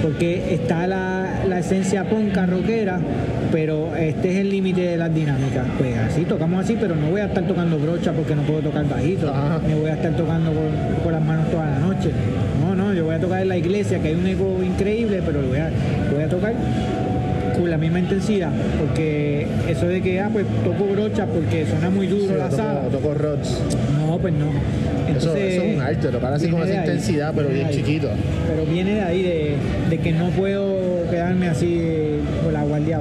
[0.03, 2.99] porque está la, la esencia ponca rockera,
[3.53, 5.65] pero este es el límite de las dinámicas.
[5.79, 8.89] Pues así, tocamos así, pero no voy a estar tocando brocha porque no puedo tocar
[8.89, 9.61] bajito, Ajá.
[9.67, 10.67] ni voy a estar tocando con,
[11.03, 12.11] con las manos toda la noche.
[12.61, 15.41] No, no, yo voy a tocar en la iglesia, que hay un eco increíble, pero
[15.43, 15.71] lo voy a,
[16.13, 16.55] voy a tocar
[17.57, 22.07] con la misma intensidad, porque eso de que, ah, pues toco brocha porque suena muy
[22.07, 22.81] duro Sí, la toco, sala.
[22.93, 23.61] toco rods.
[23.99, 24.47] No, pues no.
[25.09, 27.75] Entonces, eso es un arte, tocar así con esa ahí, intensidad, pero bien ahí.
[27.77, 28.09] chiquito.
[28.47, 29.55] Pero viene de ahí, de,
[29.89, 30.76] de que no puedo
[31.09, 33.01] quedarme así con la guardia.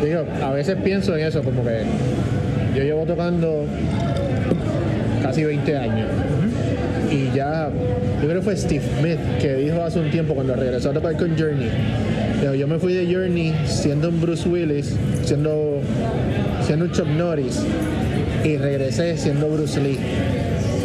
[0.00, 1.82] Yo digo, a veces pienso en eso, como que
[2.74, 3.64] yo llevo tocando
[5.22, 6.08] casi 20 años.
[7.10, 7.70] Y ya,
[8.20, 11.16] yo creo que fue Steve Smith que dijo hace un tiempo cuando regresó a tocar
[11.16, 11.70] con Journey.
[12.58, 14.94] yo me fui de Journey siendo un Bruce Willis,
[15.24, 15.80] siendo,
[16.66, 17.60] siendo un Chuck Norris,
[18.44, 19.98] y regresé siendo Bruce Lee.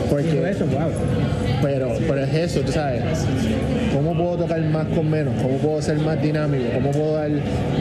[0.09, 0.89] Porque, eso, wow.
[1.61, 3.03] pero, pero es eso, tú sabes.
[3.93, 5.33] ¿Cómo puedo tocar más con menos?
[5.41, 6.65] ¿Cómo puedo ser más dinámico?
[6.73, 7.31] ¿Cómo puedo dar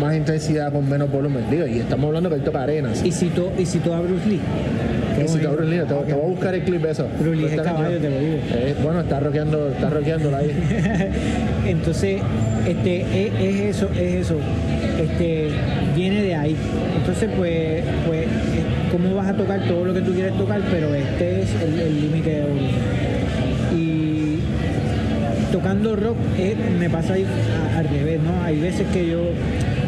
[0.01, 1.45] más intensidad con menos volumen?
[1.51, 3.05] Digo, y estamos hablando que él toca arenas.
[3.05, 4.41] Y si tú, y si tú a Bruce Lee.
[5.23, 7.07] Y si te Bruce Lee, te, te voy a buscar el clip de eso.
[7.19, 8.39] Bruce Lee caballo, te lo digo.
[8.55, 10.53] Eh, bueno, está rockeando, está rockeándola ahí.
[11.67, 12.21] Entonces,
[12.67, 14.37] este, es, es eso, es eso.
[15.01, 15.51] Este,
[15.95, 16.57] viene de ahí.
[16.97, 18.29] Entonces, pues, pues, eh,
[18.91, 20.61] ¿cómo vas a tocar todo lo que tú quieres tocar?
[20.71, 23.18] Pero este es el el límite de volumen.
[25.53, 27.25] Tocando rock eh, me pasa ahí
[27.77, 28.43] al revés, ¿no?
[28.45, 29.21] Hay veces que yo,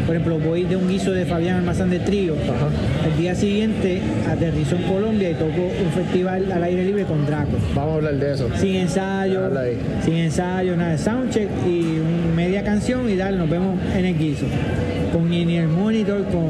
[0.06, 2.34] por ejemplo, voy de un guiso de Fabián Almazán de Trío.
[2.34, 7.50] El día siguiente aterrizo en Colombia y toco un festival al aire libre con Draco.
[7.74, 8.48] Vamos a hablar de eso.
[8.56, 9.40] Sin ensayo,
[10.04, 14.46] sin ensayo, nada soundcheck y un- media canción y dale, nos vemos en el guiso.
[15.12, 16.46] Con el monitor, con,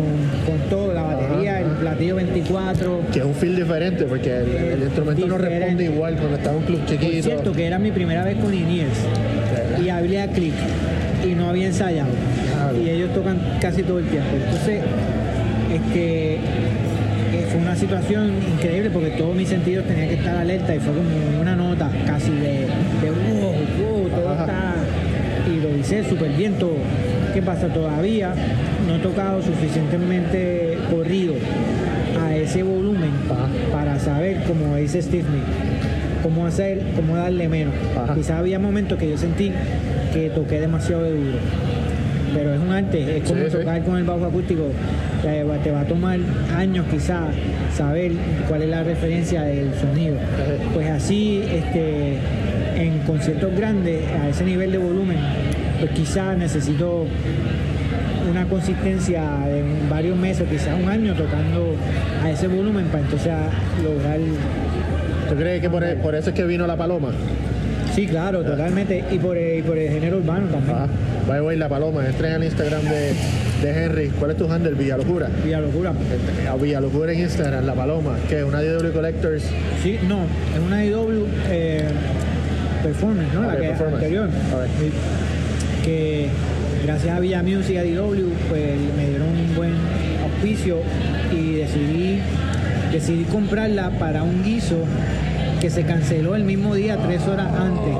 [0.46, 1.39] con todo, la batería.
[1.80, 3.00] Platillo 24.
[3.12, 6.56] Que es un feel diferente porque el, el instrumento no responde igual cuando está en
[6.56, 7.22] un club chiquito.
[7.22, 8.98] cierto, que era mi primera vez con Iniers
[9.82, 10.54] y hablé a Click
[11.26, 12.10] y no había ensayado.
[12.52, 12.80] Claro.
[12.80, 14.30] Y ellos tocan casi todo el tiempo.
[14.34, 14.82] Entonces,
[15.72, 20.78] este, eh, fue una situación increíble porque todos mis sentidos tenían que estar alerta y
[20.78, 22.66] fue como una nota casi de,
[23.02, 24.74] de wow, wow, todo está.
[25.52, 26.76] Y lo hice súper bien todo.
[27.34, 27.68] ¿Qué pasa?
[27.68, 28.34] Todavía
[28.86, 31.34] no he tocado suficientemente corrido
[32.22, 33.10] a ese volumen
[33.72, 37.74] para saber, como dice Steve Nick, cómo hacer, cómo darle menos.
[37.96, 38.14] Ajá.
[38.14, 39.52] Quizás había momentos que yo sentí
[40.12, 41.38] que toqué demasiado de duro.
[42.34, 43.56] Pero es un arte, es como Sí, sí.
[43.58, 44.62] tocar con el bajo acústico.
[45.22, 46.18] Te va, te va a tomar
[46.56, 47.34] años quizás
[47.76, 48.12] saber
[48.48, 50.16] cuál es la referencia del sonido.
[50.72, 52.18] Pues así, este,
[52.76, 55.16] en conciertos grandes, a ese nivel de volumen,
[55.80, 57.06] pues quizás necesito
[58.28, 61.74] una consistencia de varios meses, quizás un año tocando
[62.22, 63.32] a ese volumen para entonces
[63.82, 64.18] lograr
[65.28, 67.12] ¿Tú crees que por, e- por eso es que vino la paloma?
[67.94, 69.04] Sí, claro, totalmente.
[69.10, 70.76] Y por el, y por el género urbano también.
[70.76, 70.86] Ajá.
[71.28, 72.06] By the way, la paloma.
[72.06, 73.12] Entren al Instagram de,
[73.62, 74.08] de Henry.
[74.18, 74.74] ¿Cuál es tu handle?
[74.74, 75.28] Villalocura.
[75.44, 75.92] Villa Locura.
[76.50, 78.16] A Villalocura en Instagram, la paloma.
[78.28, 79.44] que es una DW Collectors.
[79.82, 81.84] Sí, no, es una IW eh,
[82.82, 83.42] Performance, ¿no?
[83.42, 84.28] La que anterior.
[85.84, 86.28] Que
[86.82, 89.74] gracias a Villa Music y a DW, pues me dieron un buen
[90.22, 90.78] auspicio
[91.32, 92.20] y decidí,
[92.92, 94.84] decidí comprarla para un guiso
[95.60, 97.94] que se canceló el mismo día, tres horas antes.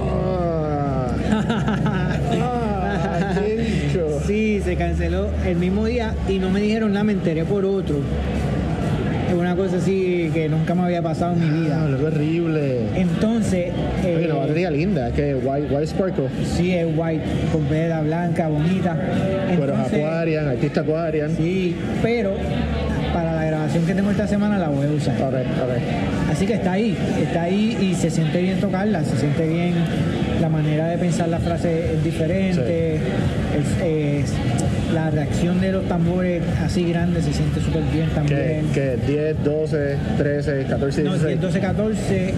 [1.32, 4.06] Ah, ah, bicho.
[4.26, 7.96] Sí, se canceló el mismo día y no me dijeron nada, me enteré por otro.
[9.30, 12.06] Es una cosa así que nunca me había pasado en mi Ah, vida.
[12.08, 12.78] horrible.
[12.96, 13.68] Entonces,
[14.04, 16.24] eh, Oye, la batería linda, es que White, white Sparkle.
[16.56, 17.22] sí es white,
[17.52, 18.96] con veda blanca, bonita.
[19.56, 21.36] Pero Aquarian, artista Aquarian.
[21.36, 22.32] Sí, pero
[23.14, 25.14] para la grabación que tengo esta semana la voy a usar.
[25.22, 26.30] Ok, ok.
[26.32, 29.74] Así que está ahí, está ahí y se siente bien tocarla, se siente bien,
[30.40, 34.32] la manera de pensar la frase es diferente, es- es-
[34.94, 38.66] la reacción de los tambores así grandes se siente súper bien también.
[38.74, 41.40] que 10, 12, 13, 14, No, 16.
[41.40, 42.34] 12, 14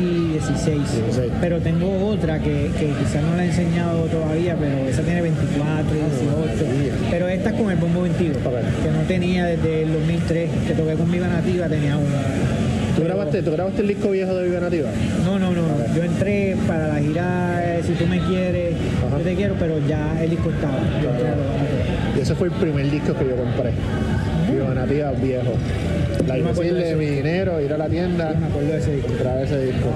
[0.00, 0.76] y 16.
[1.06, 1.32] 16.
[1.40, 5.94] Pero tengo otra que, que quizás no la he enseñado todavía, pero esa tiene 24
[5.94, 6.64] y 18.
[6.64, 6.92] maravilla.
[7.10, 8.52] Pero esta es con el bombo 22, Ok.
[8.84, 12.67] que no tenía desde el 2003, que toqué con Viva Nativa, tenía una.
[12.98, 14.88] ¿Tú grabaste, ¿Tú grabaste el disco viejo de Viva Nativa?
[15.24, 15.62] No, no, no.
[15.62, 15.94] Ok.
[15.96, 18.74] Yo entré para la gira eh, Si tú me quieres,
[19.06, 19.18] Ajá.
[19.18, 20.74] yo te quiero, pero ya el disco estaba.
[21.02, 23.70] Lo- Y ese fue el primer disco que yo compré.
[24.50, 25.52] Viva Nativa viejo.
[26.26, 29.08] La de mi dinero, ir a la tienda, Sí, me acuerdo de ese disco.
[29.08, 29.88] comprar ese disco.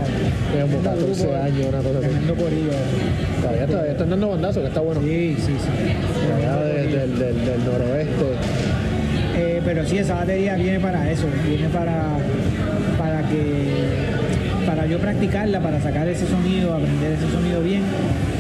[0.55, 2.43] Tengo como 14 Grupo, años, una cosa así.
[2.43, 2.73] Corillo.
[3.43, 5.01] Todavía, todavía están dando bandazo, que está bueno.
[5.03, 6.33] Sí, sí, sí.
[6.39, 8.25] Allá de- del, del, del noroeste.
[9.37, 12.17] Eh, pero sí, esa batería viene para eso, viene para
[13.33, 17.83] que para yo practicarla, para sacar ese sonido, aprender ese sonido bien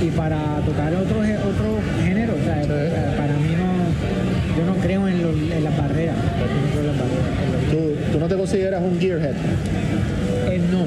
[0.02, 2.34] y para tocar otro, otro género.
[2.40, 2.68] O sea, Sí.
[3.16, 6.16] para- mí no, yo no creo en, los- en las barreras.
[6.16, 7.70] Yo no creo en las barreras.
[7.70, 9.34] ¿Tú, tú no te consideras un gearhead.
[10.50, 10.80] Eh, no,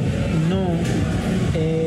[0.56, 0.66] no.
[1.58, 1.85] eh,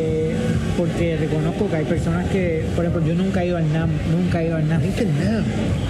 [0.78, 4.40] porque reconozco que hay personas que, por ejemplo, yo nunca he ido al NAM, nunca
[4.40, 4.80] he ido al NAM.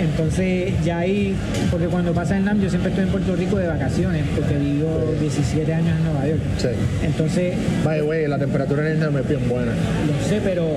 [0.00, 1.36] Entonces ya ahí,
[1.70, 5.14] porque cuando pasa el NAM yo siempre estoy en Puerto Rico de vacaciones, porque vivo
[5.20, 6.40] 17 años en Nueva York.
[6.56, 6.68] Sí.
[7.02, 9.72] Entonces, By the way, la temperatura en el NAM es bien buena.
[9.72, 10.76] lo sé, pero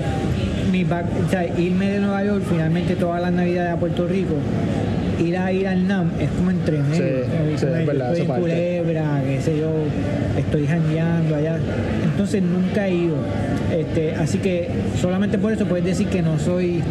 [0.70, 4.34] mi o sea, irme de Nueva York finalmente todas las navidades a Puerto Rico,
[5.22, 6.94] ir a ir al NAM es como entre medio.
[6.96, 7.58] Sí, ¿no?
[7.58, 8.40] sí, Como es yo verdad, estoy en.
[8.42, 9.70] Culebra, qué sé yo,
[10.38, 11.58] estoy jangueando allá.
[12.04, 13.16] Entonces nunca he ido.
[13.76, 14.68] Este, así que
[15.00, 16.82] solamente por eso puedes decir que no soy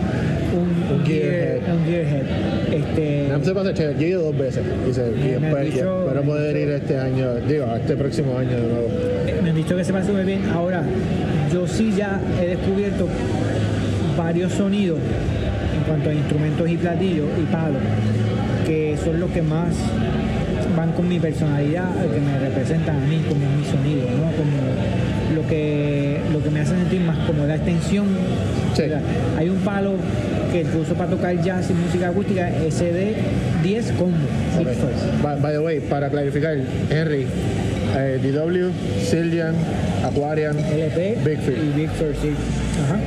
[0.53, 1.59] un, Un gearhead.
[1.73, 2.23] un gearhead.
[2.73, 3.99] Este, NAM se pasa chévere.
[3.99, 4.63] Yo he ido dos veces.
[4.89, 8.88] Y se, espero, dicho- poder ir este año, digo, este próximo año de nuevo.
[9.27, 10.41] Eh, me han dicho que se pasa muy bien.
[10.53, 10.84] Ahora,
[11.53, 13.07] yo sí ya he descubierto
[14.17, 14.99] varios sonidos
[15.77, 17.82] en cuanto a instrumentos y platillos y palos,
[19.03, 19.76] son los que más
[20.76, 24.32] van con mi personalidad, que me representan a mí como mi sonido, ¿no?
[24.38, 24.57] Como
[25.36, 28.07] lo que, lo que me hace sentir más como la extensión.
[28.76, 28.84] Sí.
[28.84, 29.01] O sea,
[29.38, 29.95] hay un palo
[30.51, 34.17] que uso para tocar jazz y música acústica, SD10 Combo.
[34.57, 35.22] First.
[35.24, 36.57] By, by the way, para clarificar,
[36.89, 37.26] Henry,
[37.97, 38.72] eh, DW,
[39.05, 39.55] Cillian,
[40.03, 41.57] Aquarian, LP Big Fish.
[41.57, 42.34] y Big Fish, sí.
[42.86, 42.99] Ajá.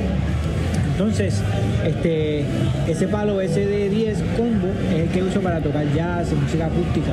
[0.91, 1.41] Entonces,
[1.85, 2.43] este,
[2.87, 7.11] ese palo SD10 combo es el que uso para tocar jazz y música acústica.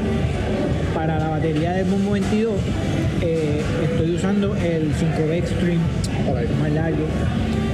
[0.94, 2.52] Para la batería del Bombo 22
[3.22, 5.80] eh, estoy usando el 5B Extreme,
[6.60, 7.04] más largo.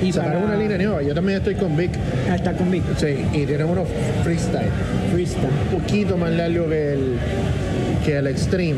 [0.02, 1.02] Y Sacaron para- una línea nueva.
[1.02, 1.90] Yo también estoy con Vic.
[2.30, 3.88] Ah, está con Big Sí, y tienen unos
[4.22, 4.68] freestyle.
[5.12, 5.46] Freestyle.
[5.72, 7.16] Un poquito más largo que el,
[8.04, 8.76] que el Extreme.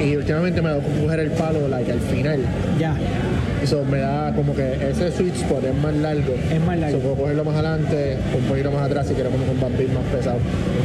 [0.00, 2.40] Y últimamente me da coger el palo like, al final.
[2.78, 2.96] Ya,
[3.62, 6.34] Eso me da como que ese sweet spot es más largo.
[6.52, 6.98] es más largo.
[6.98, 10.04] So, puedo cogerlo más adelante, un poquito más atrás si quiero como un bambín más
[10.12, 10.38] pesado.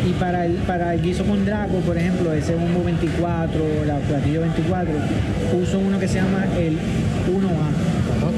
[0.08, 4.42] Y para el, para el guiso con Draco, por ejemplo, ese bombo 24, la platillo
[4.42, 4.94] 24,
[5.62, 7.50] uso uno que se llama el 1A.
[8.18, 8.32] Ajá.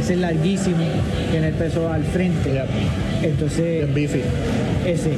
[0.00, 0.84] Ese es larguísimo,
[1.30, 2.62] tiene el peso al frente.
[3.22, 4.22] Entonces, Bien beefy.
[4.86, 5.10] ese,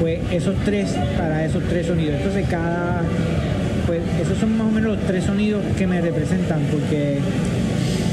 [0.00, 2.16] pues esos tres, para esos tres sonidos.
[2.16, 3.02] Entonces, cada,
[3.86, 7.18] pues esos son más o menos los tres sonidos que me representan, porque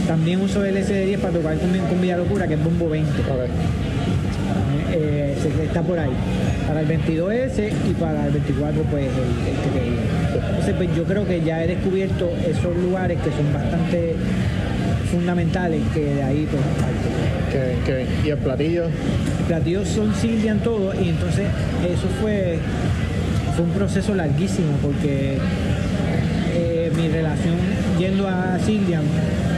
[0.08, 3.12] también uso el SD10 para tocar con, con Villa Locura, que es bombo 20.
[3.22, 3.50] Ok.
[4.92, 6.12] Eh, está por ahí.
[6.68, 10.02] Para el 22S y para el 24, pues el, el que te digo.
[10.50, 14.16] Entonces, pues yo creo que ya he descubierto esos lugares que son bastante
[15.12, 17.10] fundamentales, que de ahí pues parto.
[17.52, 18.86] Que, que, y el platillo.
[19.48, 21.48] platillos son Sildian todo y entonces
[21.84, 22.60] eso fue
[23.60, 25.38] fue un proceso larguísimo porque
[26.56, 27.56] eh, mi relación
[28.00, 29.04] yendo a Sildian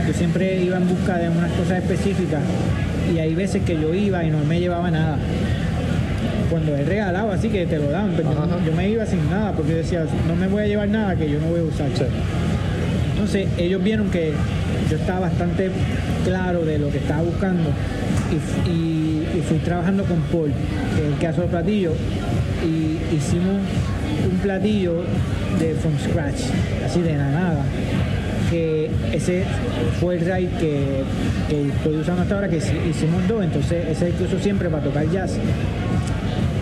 [0.08, 2.42] yo siempre iba en busca de unas cosas específicas
[3.14, 5.18] y hay veces que yo iba y no me llevaba nada
[6.50, 8.58] cuando he regalado así que te lo dan pero yo- Ajá.
[8.66, 11.40] yo, me iba sin nada porque decía no me voy a llevar nada que yo
[11.40, 12.04] no voy a usar Sí.
[13.12, 14.32] entonces ellos vieron que
[14.90, 15.70] yo estaba bastante
[16.26, 17.70] claro de lo que estaba buscando
[18.66, 19.01] y, y-
[19.38, 21.94] y fui trabajando con Paul, el que hace los platillos,
[22.66, 23.56] y hicimos
[24.32, 25.04] un platillo
[25.60, 26.42] de from scratch,
[26.86, 27.64] así de la nada.
[28.50, 29.44] Que ese
[30.02, 31.04] fue el raid que,
[31.50, 34.70] estoy usando hasta ahora, que hici- hicimos dos, entonces ese es el que uso siempre
[34.70, 35.38] para tocar jazz.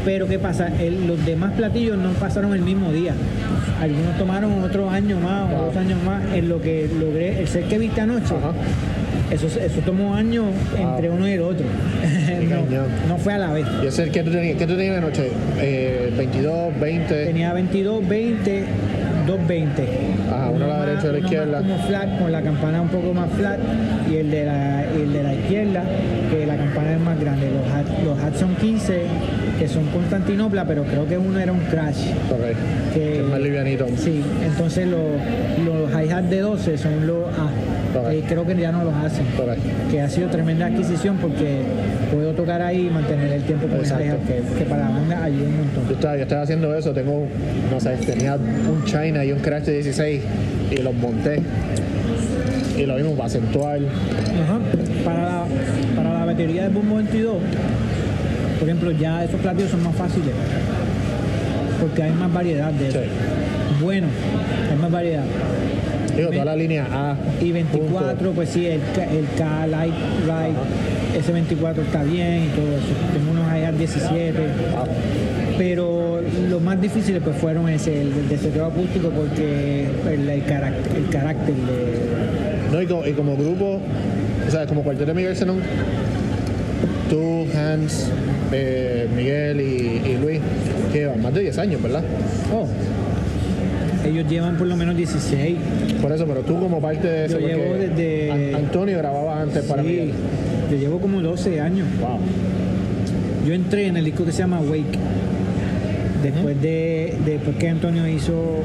[0.06, 0.70] Pero ¿qué pasa?
[1.08, 3.14] Los demás platillos no pasaron el mismo día.
[3.82, 7.40] Algunos tomaron otro año más o dos años más en lo que logré.
[7.42, 8.54] El set que viste anoche, Ajá.
[9.32, 10.46] Eso, eso tomó años
[10.78, 11.18] entre Wow.
[11.18, 11.66] uno y el otro.
[12.70, 13.66] no, no fue a la vez.
[13.84, 15.30] Y ese que tú tenías, ¿qué tú tenías anoche?
[15.60, 17.26] Eh, 22, 20.
[17.26, 18.64] Tenía 22, 20,
[19.30, 19.88] 220.
[20.32, 21.58] Ajá, uno a la derecha y a la uno izquierda.
[21.60, 23.60] Como flat, con la campana un poco más flat,
[24.10, 25.84] y el de la, el de la izquierda,
[26.32, 27.52] que la campana es más grande.
[27.52, 29.02] Los hats, los hats son 15,
[29.60, 32.12] que son Constantinopla, pero creo que uno era un crash.
[32.32, 32.94] Ok.
[32.94, 33.86] Que, Que es más livianito.
[33.98, 35.02] Sí, entonces los,
[35.66, 38.00] los hi-hats de 12 son los A.
[38.00, 38.12] Ok.
[38.12, 39.26] Eh, creo que ya no los hacen.
[39.38, 39.58] Ok.
[39.92, 41.62] Que ha sido tremenda adquisición porque
[42.12, 44.04] puedo tocar ahí y mantener el tiempo con Exacto.
[44.04, 45.88] hi-hat, que, que para la banda ayuda un montón.
[45.88, 47.28] Yo estaba, yo estaba haciendo eso, tengo,
[47.72, 50.22] no sé, tenía un China y un Crash de 16
[50.72, 51.42] y los monté.
[52.78, 53.78] Y lo mismo para acentuar.
[53.78, 54.60] Ajá.
[55.04, 55.46] Para, la,
[55.96, 57.38] para la batería del Bombo 22,
[58.60, 60.34] por ejemplo, ya esos platillos son más fáciles
[61.80, 63.00] porque hay más variedad de eso.
[63.00, 63.10] Sí.
[63.82, 64.08] bueno,
[64.70, 65.24] hay más variedad.
[66.16, 67.16] Digo, toda la línea A.
[67.42, 68.32] Y 24, punto.
[68.34, 69.94] pues sí, el, el K Light,
[70.28, 70.56] Light,
[71.18, 72.94] ese 24 está bien y todo eso.
[73.14, 74.34] Tengo unos IR 17.
[74.78, 74.84] Ah,
[75.58, 80.98] Pero los más difíciles pues fueron ese, el de seteo acústico porque el, el carácter,
[80.98, 82.72] el carácter de...
[82.72, 83.80] No, y como, y como grupo,
[84.48, 85.60] o sea, como cuarteto de Miguel Zenón,
[87.10, 88.10] tú, Hans,
[88.52, 90.40] eh, Miguel y, y Luis,
[90.94, 92.04] que llevan más de 10 años, ¿verdad?
[92.54, 92.68] Oh,
[94.08, 95.58] ellos llevan por lo menos 16.
[96.02, 99.64] Por eso, pero tú como parte de eso, Yo llevo desde- An- Antonio grababa antes
[99.66, 100.12] para Miguel.
[100.70, 101.88] Yo llevo como 12 años.
[102.00, 102.20] Wow.
[103.46, 105.00] Yo entré en el disco que se llama Wake.
[106.24, 108.62] Después de, después que Antonio hizo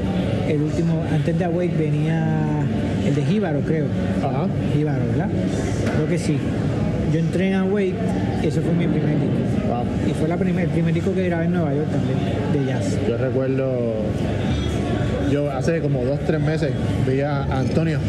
[0.47, 2.65] el último, antes de Awake venía
[3.05, 3.85] el de Jíbaro, creo.
[4.19, 4.47] Ajá.
[4.75, 5.29] Jíbaro, ¿verdad?
[5.95, 6.37] Creo que sí.
[7.13, 7.95] Yo entré en Awake,
[8.43, 9.67] eso fue mi primer disco.
[9.69, 9.85] Wow.
[10.09, 12.17] Y fue la primer, el primer disco que grabé en Nueva York también,
[12.51, 12.97] de jazz.
[13.07, 13.93] Yo recuerdo,
[15.31, 16.71] yo hace como dos, tres meses
[17.07, 17.99] vi a Antonio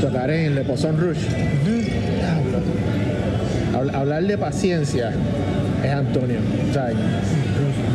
[0.00, 1.20] tocar en Le Poisson Rouge.
[3.78, 5.12] Habl- Hablar de paciencia
[5.84, 6.38] es Antonio.
[6.68, 6.88] O sea,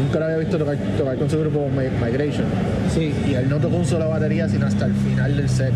[0.02, 2.46] nunca lo había visto tocar, tocar con su grupo Mi- Migration.
[2.94, 5.74] Sí, Y él no tocó un solo batería sino hasta el final del set.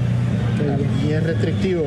[1.05, 1.23] Bien.
[1.23, 1.83] restrictivo.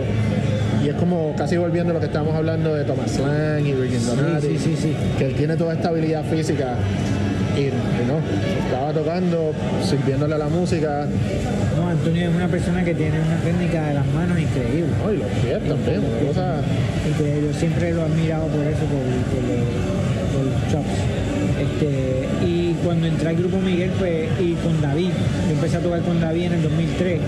[0.84, 4.06] Y es como casi volviendo a lo que estábamos hablando de Thomas Lang y Virgin
[4.06, 4.46] Donati.
[4.46, 4.92] sí, sí, sí.
[5.18, 6.74] Que él tiene toda esta habilidad física.
[7.56, 7.70] Y,
[8.06, 8.20] no,
[8.64, 9.52] estaba tocando,
[9.84, 11.06] sirviéndole a la música.
[11.76, 14.90] no, Antonio es una persona que tiene una técnica de las manos increíble.
[15.04, 16.00] No, y los pies también.
[16.00, 16.62] una cosa-
[17.18, 19.02] que yo siempre lo he admirado por eso, por,
[19.34, 19.66] por los,
[20.32, 20.96] por los chops.
[21.60, 25.10] Este, y cuando entré al grupo Miguel, pues, y con David,
[25.48, 27.20] yo empecé a tocar con David en el 2003.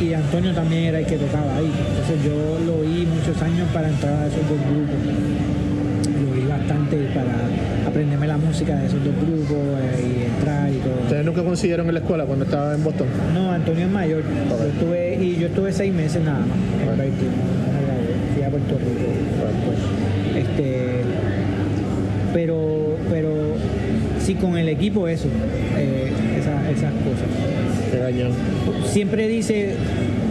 [0.00, 1.70] Y Antonio también era el que tocaba ahí.
[1.70, 4.98] Entonces yo lo oí muchos años para entrar a esos dos grupos.
[6.24, 7.32] Lo oí bastante para
[7.96, 11.00] aprenderme la música de esos dos grupos eh, y entrar y todo.
[11.04, 13.06] Ustedes nunca consiguieron en la escuela cuando estaba en Boston.
[13.32, 14.22] No, Antonio es mayor.
[14.22, 17.10] Yo estuve, y yo estuve seis meses nada más en gradué.
[18.34, 20.38] Fui a Puerto Rico.
[20.38, 21.00] Este,
[22.34, 23.30] pero, pero
[24.20, 25.28] sí con el equipo eso,
[25.78, 27.28] eh, esa- esas cosas.
[27.90, 28.32] Qué cañón.
[28.84, 29.74] Siempre dice,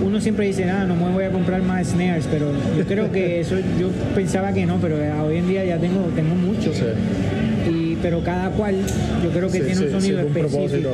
[0.06, 3.40] uno siempre dice, nada, no me voy a comprar más snares, pero yo creo que
[3.40, 6.76] eso, yo pensaba que no, pero hoy en día ya tengo, tengo muchos.
[6.78, 6.84] Sí.
[8.06, 8.76] Pero cada cual,
[9.24, 10.90] yo creo que Sí, tiene sí, un sonido sí, específico.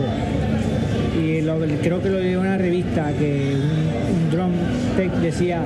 [1.22, 4.52] Y lo- creo que lo leí en una revista que un, un drum
[4.96, 5.60] tech decía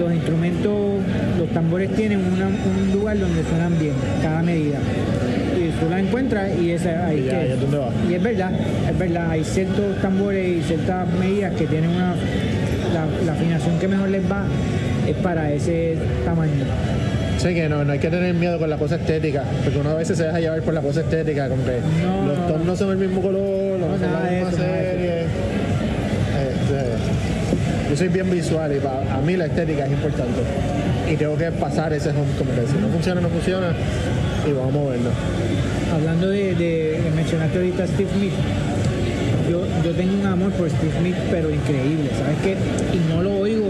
[0.00, 0.98] los instrumentos,
[1.38, 4.78] los tambores tienen una- un lugar donde suenan bien, cada medida.
[5.56, 7.90] Y tú la encuentras y esa ahí Y ya, que- ya dónde va.
[8.10, 8.50] y es verdad,
[8.90, 12.16] es verdad, hay ciertos tambores y ciertas medidas que tienen una
[12.94, 14.44] la, la afinación que mejor les va
[15.06, 16.64] es para ese tamaño.
[17.38, 19.94] Sí, que no, no hay que tener miedo con la cosa estética, porque uno a
[19.94, 22.44] veces se deja llevar por la cosa estética, como que No, los no.
[22.46, 25.22] tonos no son el mismo color, no, No, son la misma eso, serie.
[26.38, 30.40] Este, yo soy bien visual y para a mí la estética es importante.
[31.10, 33.68] Y tengo que pasar ese home, como que si no funciona, no funciona,
[34.46, 35.12] y vamos a movernos.
[35.94, 38.32] Hablando de, de mencionaste ahorita a Steve Smith,
[39.50, 42.56] yo, yo tengo un amor por Steve Smith, pero increíble, ¿sabes qué?
[42.94, 43.68] Y no lo oigo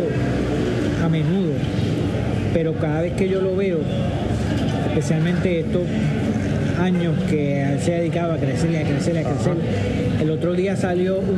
[1.04, 1.52] a menudo,
[2.58, 3.78] pero cada vez que yo lo veo,
[4.88, 5.82] especialmente estos
[6.80, 9.52] años que se ha dedicado a crecer y a crecer y a crecer,
[10.20, 11.28] el otro día salió un,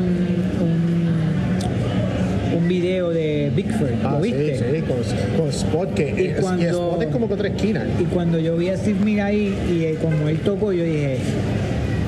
[2.54, 4.56] un, un video de Bigford, ¿lo Ah, sí, viste?
[4.56, 4.96] sí, con,
[5.38, 7.84] con Spot, que Y es, y cuando- Spot es como que otra esquina.
[8.00, 11.18] Y cuando yo vi a Steve Smith ahí y eh, como él tocó, yo dije,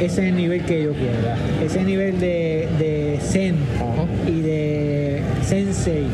[0.00, 1.12] ese es el nivel que yo quiero.
[1.62, 4.06] Ese es el nivel de, de Zen Ajá.
[4.26, 6.04] y de Sensei.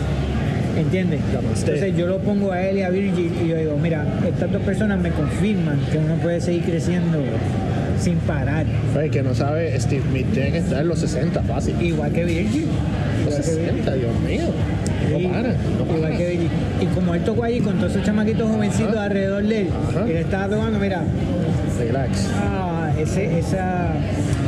[0.78, 1.20] ¿Entiendes?
[1.58, 4.62] Entonces yo lo pongo a él y a Virgil y yo digo, mira, estas dos
[4.62, 7.18] personas me confirman que uno puede seguir creciendo
[8.00, 8.64] sin parar.
[8.94, 11.74] Pues, que no sabe, Steve Smith tiene que estar en los 60 fácil.
[11.82, 12.66] Igual que Virgil.
[13.24, 13.70] Los Igual que Virgil.
[13.84, 14.42] 60, Dios mío.
[15.08, 15.96] Sí, No para, no para.
[15.98, 16.48] igual que Virgil.
[16.80, 19.04] Y como él tocó allí con todos esos chamaquitos jovencitos Ajá.
[19.04, 20.04] alrededor de él, Ajá.
[20.08, 21.02] él estaba tocando, mira,
[21.80, 22.28] Relax.
[22.36, 23.94] ah, ese, esa...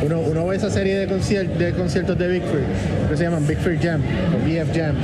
[0.05, 2.62] Uno, uno ve esa serie de, concier- de conciertos de Big Free,
[3.11, 4.97] que se llaman Big Free Jam, o BF Jams.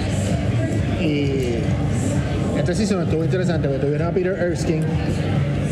[1.07, 1.59] Y
[2.59, 4.83] este season estuvo interesante, porque tuvieron a Peter Erskine,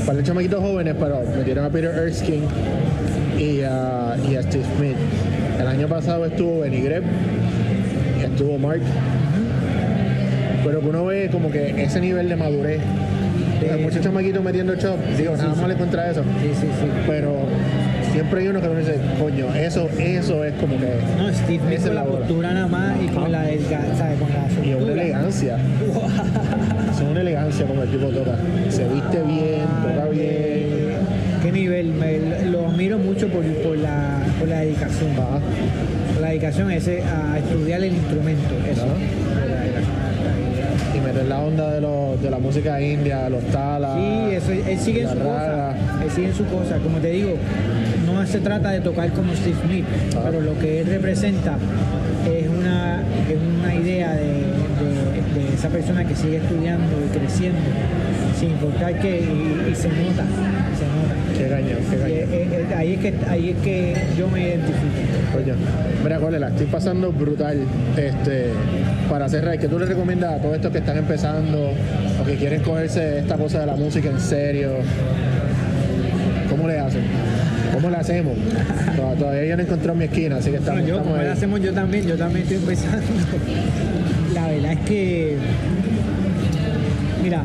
[0.01, 2.47] un par de chamaquitos jóvenes, pero metieron a Peter Erskine
[3.39, 4.97] y a, y a Steve Smith.
[5.59, 7.05] El año pasado estuvo Benny Greb
[8.35, 8.81] estuvo Mark.
[10.65, 12.81] Pero que uno ve como que ese nivel de madurez.
[13.71, 16.23] Hay muchos chamaquitos metiendo chop, digo, nada más le contra eso.
[16.43, 16.87] Sí, sí, sí.
[17.07, 17.47] Pero
[18.15, 20.87] siempre hay uno que uno dice, coño, eso, eso es como que.
[21.19, 23.43] No, Steve Smith con la postura nada más y con la.
[23.45, 25.59] Con la Y una elegancia.
[26.95, 28.37] Es una elegancia como el tipo toca.
[28.71, 30.65] Se viste bien, toca bien.
[31.43, 35.11] Qué nivel, me- lo admiro mucho por, por la, por la dedicación.
[35.15, 38.55] Por la dedicación ese, a estudiar el instrumento.
[38.71, 38.87] Eso.
[41.15, 43.97] Y meter la onda de, los- de la música india, los talas.
[43.97, 45.71] Sí, eso, él sigue en su cosa.
[46.03, 46.79] Él sigue en su cosa.
[46.79, 47.35] Como te digo,
[48.07, 49.85] no se trata de tocar como Steve Smith,
[50.17, 50.21] Ah.
[50.25, 51.57] pero lo que él representa
[52.27, 57.59] es una, es una idea de, de- de esa persona que sigue estudiando y creciendo,
[58.39, 60.25] sin importar que, y, y se nota,
[60.79, 61.15] se nota.
[61.37, 62.11] Qué cañón, qué Y, cañón.
[62.19, 64.79] eh, eh, ahí, es que, ahí es que yo me identifico.
[65.33, 65.55] Coño.
[66.03, 67.59] Mira, Cole, la estoy pasando brutal.
[67.97, 68.47] Este,
[69.11, 71.71] para cerrar, ¿qué tú le recomiendas a todos estos que están empezando
[72.21, 74.71] o que quieren cogerse esta cosa de la música en serio?
[76.49, 77.03] ¿Cómo le hacen?
[77.73, 78.35] ¿Cómo le hacemos?
[78.97, 81.21] Tod- Todavía yo no he encontrado mi esquina, así que estamos, Bueno, yo, estamos como
[81.21, 81.27] ahí.
[81.27, 82.99] lo hacemos yo también, yo también estoy empezando.
[84.35, 85.37] La verdad es que,
[87.23, 87.43] mira,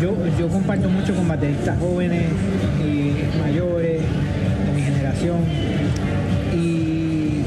[0.00, 2.24] yo, yo comparto mucho con bateristas jóvenes
[2.84, 5.38] y mayores de mi generación
[6.54, 7.42] y,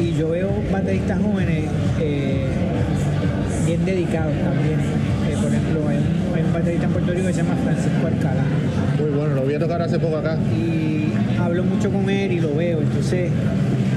[0.00, 1.64] y yo veo bateristas jóvenes
[2.00, 2.46] eh,
[3.66, 4.78] bien dedicados también.
[5.28, 8.06] Eh, por ejemplo, hay un, hay un baterista en Puerto Rico que se llama Francisco
[8.06, 8.44] Alcalá
[9.00, 10.36] Muy bueno, lo voy a tocar hace poco acá.
[10.56, 13.30] y hablo mucho con él y lo veo, entonces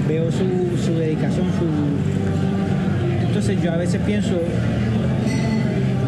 [0.07, 3.27] veo su, su dedicación, su...
[3.27, 4.39] Entonces yo a veces pienso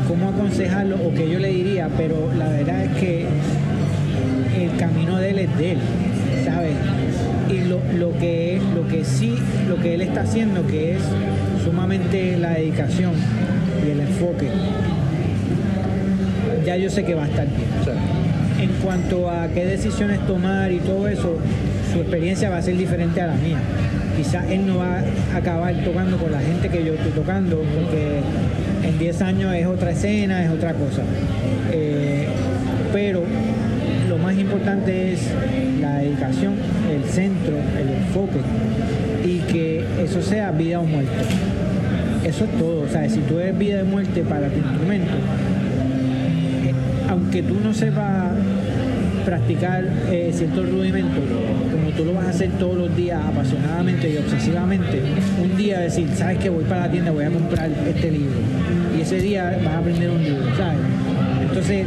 [0.10, 3.28] cómo aconsejarlo o qué yo le diría, pero la verdad es que
[4.60, 5.78] el camino de él es de él,
[6.44, 6.74] ¿sabes?
[7.48, 9.36] Y lo, lo que lo que sí,
[9.68, 11.02] lo que él está haciendo, que es
[11.64, 13.12] sumamente la dedicación
[13.86, 14.50] y el enfoque,
[16.66, 17.70] ya yo sé que va a estar bien.
[18.60, 21.38] En cuanto a qué decisiones tomar y todo eso,
[21.94, 23.60] su experiencia va a ser diferente a la mía.
[24.18, 25.04] Quizás él no va
[25.34, 28.22] a acabar tocando con la gente que yo estoy tocando, porque
[28.90, 31.04] en 10 años es otra escena, es otra cosa.
[31.72, 32.28] Eh,
[32.92, 33.24] pero
[34.10, 35.22] lo más importante es
[35.80, 36.56] la dedicación,
[36.92, 38.40] el centro, el enfoque
[39.24, 41.12] y que eso sea vida o muerte.
[42.24, 42.82] Eso es todo.
[42.82, 45.14] O sea, si tú eres vida o muerte para tu instrumento,
[46.66, 46.74] eh,
[47.10, 48.32] aunque tú no sepas
[49.26, 51.24] practicar eh, ciertos rudimentos,
[52.00, 55.02] tú lo vas a hacer todos los días apasionadamente y obsesivamente,
[55.44, 58.38] un día decir, sabes que voy para la tienda, voy a comprar este libro,
[58.98, 60.78] y ese día vas a aprender un libro, ¿sabes?
[61.42, 61.86] Entonces,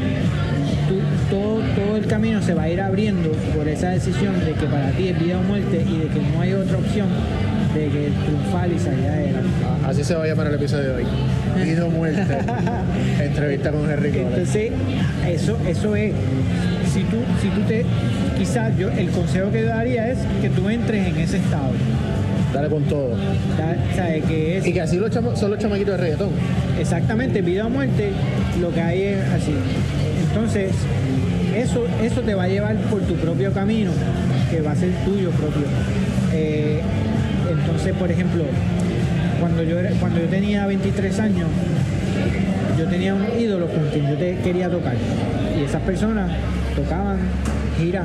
[0.86, 4.66] tú- todo, todo el camino se va a ir abriendo por esa decisión de que
[4.66, 7.08] para ti es vida o muerte y de que no hay otra opción
[7.74, 9.48] de que triunfar y salir adelante.
[9.86, 11.04] así se va a llamar el episodio de hoy.
[11.64, 12.22] Vida o muerte.
[13.22, 14.22] Entrevista con Henry Cole.
[14.26, 14.72] Entonces,
[15.26, 16.12] eso, eso es.
[17.12, 17.84] Si tú, si tú te.
[18.38, 21.70] Quizás yo, el consejo que daría es que tú entres en ese estado.
[22.54, 23.10] Dale con todo.
[23.58, 23.76] ¿ya?
[23.94, 24.24] ¿Sabes?
[24.24, 26.30] Que es Y que así los chamo- son los chamaquitos de reggaetón.
[26.80, 28.12] exactamente vida o muerte,
[28.60, 29.52] lo que hay es así.
[30.28, 30.72] Entonces,
[31.54, 33.90] eso, eso te va a llevar por tu propio camino,
[34.50, 35.66] que va a ser tuyo propio.
[36.32, 36.80] Eh,
[37.50, 38.44] entonces, por ejemplo,
[39.40, 41.48] cuando yo, era- cuando yo tenía 23 años,
[42.78, 44.94] yo tenía unos ídolos con quien yo te quería tocar.
[45.60, 46.30] Y esas personas
[46.74, 47.18] tocaban
[47.78, 48.04] giras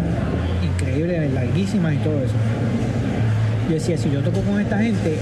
[0.63, 2.33] increíbles, larguísimas y todo eso.
[3.67, 5.17] Yo decía, si yo toco con esta gente,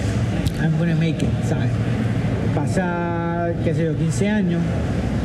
[0.61, 1.69] I'm gonna make it, ¿sabes?
[2.53, 4.61] Pasa, qué sé yo, 15 años,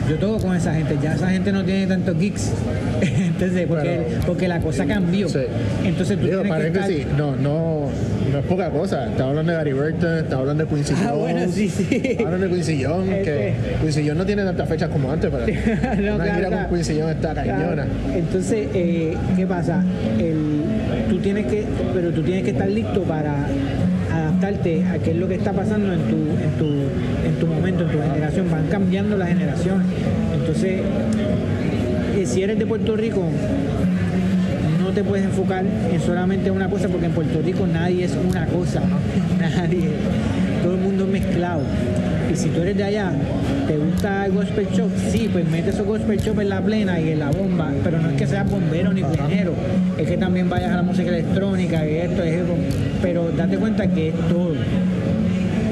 [0.09, 2.51] yo toco con esa gente, ya esa gente no tiene tantos gigs.
[3.03, 5.29] Entonces, porque, Pero- porque la cosa cambió.
[5.29, 5.39] Sí.
[5.85, 6.83] Entonces tú Digo, tienes que estar...
[6.83, 7.89] paréntesis, no, no,
[8.33, 9.07] no es poca cosa.
[9.07, 11.09] Está hablando de Gary Burton, está hablando de Quincy Jones.
[11.09, 12.17] Ah, bueno, sí, sí.
[12.25, 13.55] Hablando de Quincy Jones, que Este.
[13.83, 15.47] Quincy Jones no tiene tantas fechas como antes, pero
[16.03, 16.69] No, una claro, gira claro.
[16.69, 17.87] con Quincy Jones está cañona.
[18.15, 19.83] Entonces, eh, ¿qué pasa?
[20.19, 20.61] El-
[21.09, 21.65] tú tienes que,
[21.95, 23.35] pero tú tienes que estar listo para
[24.13, 26.67] adaptarte a qué es lo que está pasando en tu, en tu,
[27.27, 28.51] en tu momento, en tu generación.
[28.51, 29.87] Van cambiando las generaciones.
[30.35, 30.81] Entonces,
[32.17, 33.23] eh, si eres de Puerto Rico,
[34.91, 38.45] no te puedes enfocar en solamente una cosa, porque en Puerto Rico nadie es una
[38.47, 38.83] cosa,
[39.39, 39.89] nadie,
[40.65, 41.63] todo el mundo mezclado.
[42.33, 43.13] Y si tú eres de allá,
[43.69, 44.91] ¿te gusta el gospel shop?
[45.13, 48.11] Sí, pues mete esos gospel shop en la plena y en la bomba, pero no
[48.11, 49.53] es que seas bombero ni plenero,
[49.97, 52.43] es que también vayas a la música electrónica y esto es
[53.01, 54.55] pero date cuenta que es todo.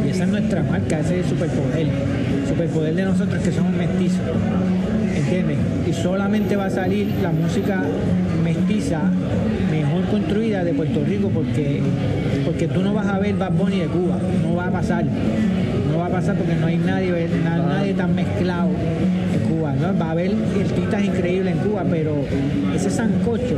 [0.06, 1.88] Y esa es nuestra marca, ese es el superpoder.
[1.88, 4.20] El superpoder de nosotros que somos mestizos.
[5.16, 5.58] ¿Entiendes?
[5.88, 7.82] Y solamente va a salir la música
[8.42, 9.00] mestiza
[9.70, 11.80] mejor construida de Puerto Rico porque,
[12.44, 14.18] porque tú no vas a ver Bad Bunny de Cuba.
[14.42, 15.04] No va a pasar.
[15.04, 19.74] No va a pasar porque no hay nadie, na- nadie tan mezclado en Cuba.
[19.74, 19.98] ¿no?
[19.98, 20.30] Va a haber
[20.60, 22.14] artistas increíbles en Cuba, pero
[22.74, 23.56] ese sancocho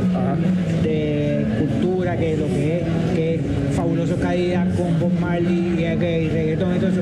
[0.83, 2.83] de cultura, que lo que es,
[3.15, 3.41] que es
[3.75, 7.01] fabuloso caída con Bob Marley y, y reggaetón y todo eso.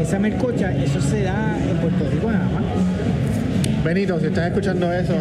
[0.00, 3.84] Esa mercocha, eso se da en Puerto Rico nada más.
[3.84, 5.14] Benito, si estás escuchando eso,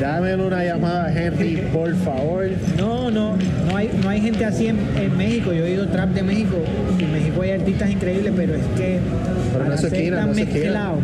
[0.00, 2.46] Dame una llamada a Henry, por favor.
[2.76, 3.36] No, no,
[3.66, 5.52] no hay, no hay gente así en, en México.
[5.52, 6.56] Yo he ido trap de México
[6.98, 8.98] en México hay artistas increíbles, pero es que
[9.52, 10.98] Pero no tan no es mezclado,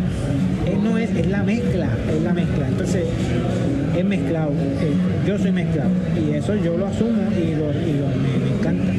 [0.66, 2.66] es, no es, es la mezcla, es la mezcla.
[2.68, 3.04] Entonces,
[3.96, 4.50] es mezclado.
[4.50, 4.92] eh,
[5.26, 8.92] yo soy mezclado y eso yo lo asumo y, lo, y lo- me, me encanta.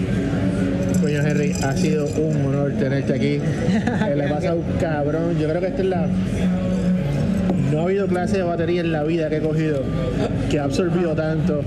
[1.02, 3.40] Coño Henry, ha sido un honor tenerte aquí.
[4.16, 5.38] Le pasa un cabrón.
[5.40, 6.08] Yo creo que esta es la.
[7.72, 9.82] No ha habido clase de batería en la vida que he cogido
[10.50, 11.62] que ha absorbido tanto.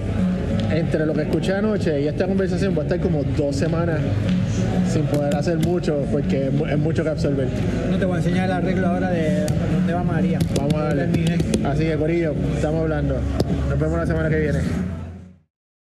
[0.71, 3.99] Entre lo que escuché anoche y esta conversación va a estar como dos semanas
[4.93, 7.47] sin poder hacer mucho porque es mu- es mucho que absorber.
[7.91, 10.39] No te voy a enseñar el arreglo ahora de dónde va María.
[10.57, 11.05] Vamos a darle.
[11.65, 13.17] Así que, Corillo, estamos hablando.
[13.69, 14.59] Nos vemos la semana que viene.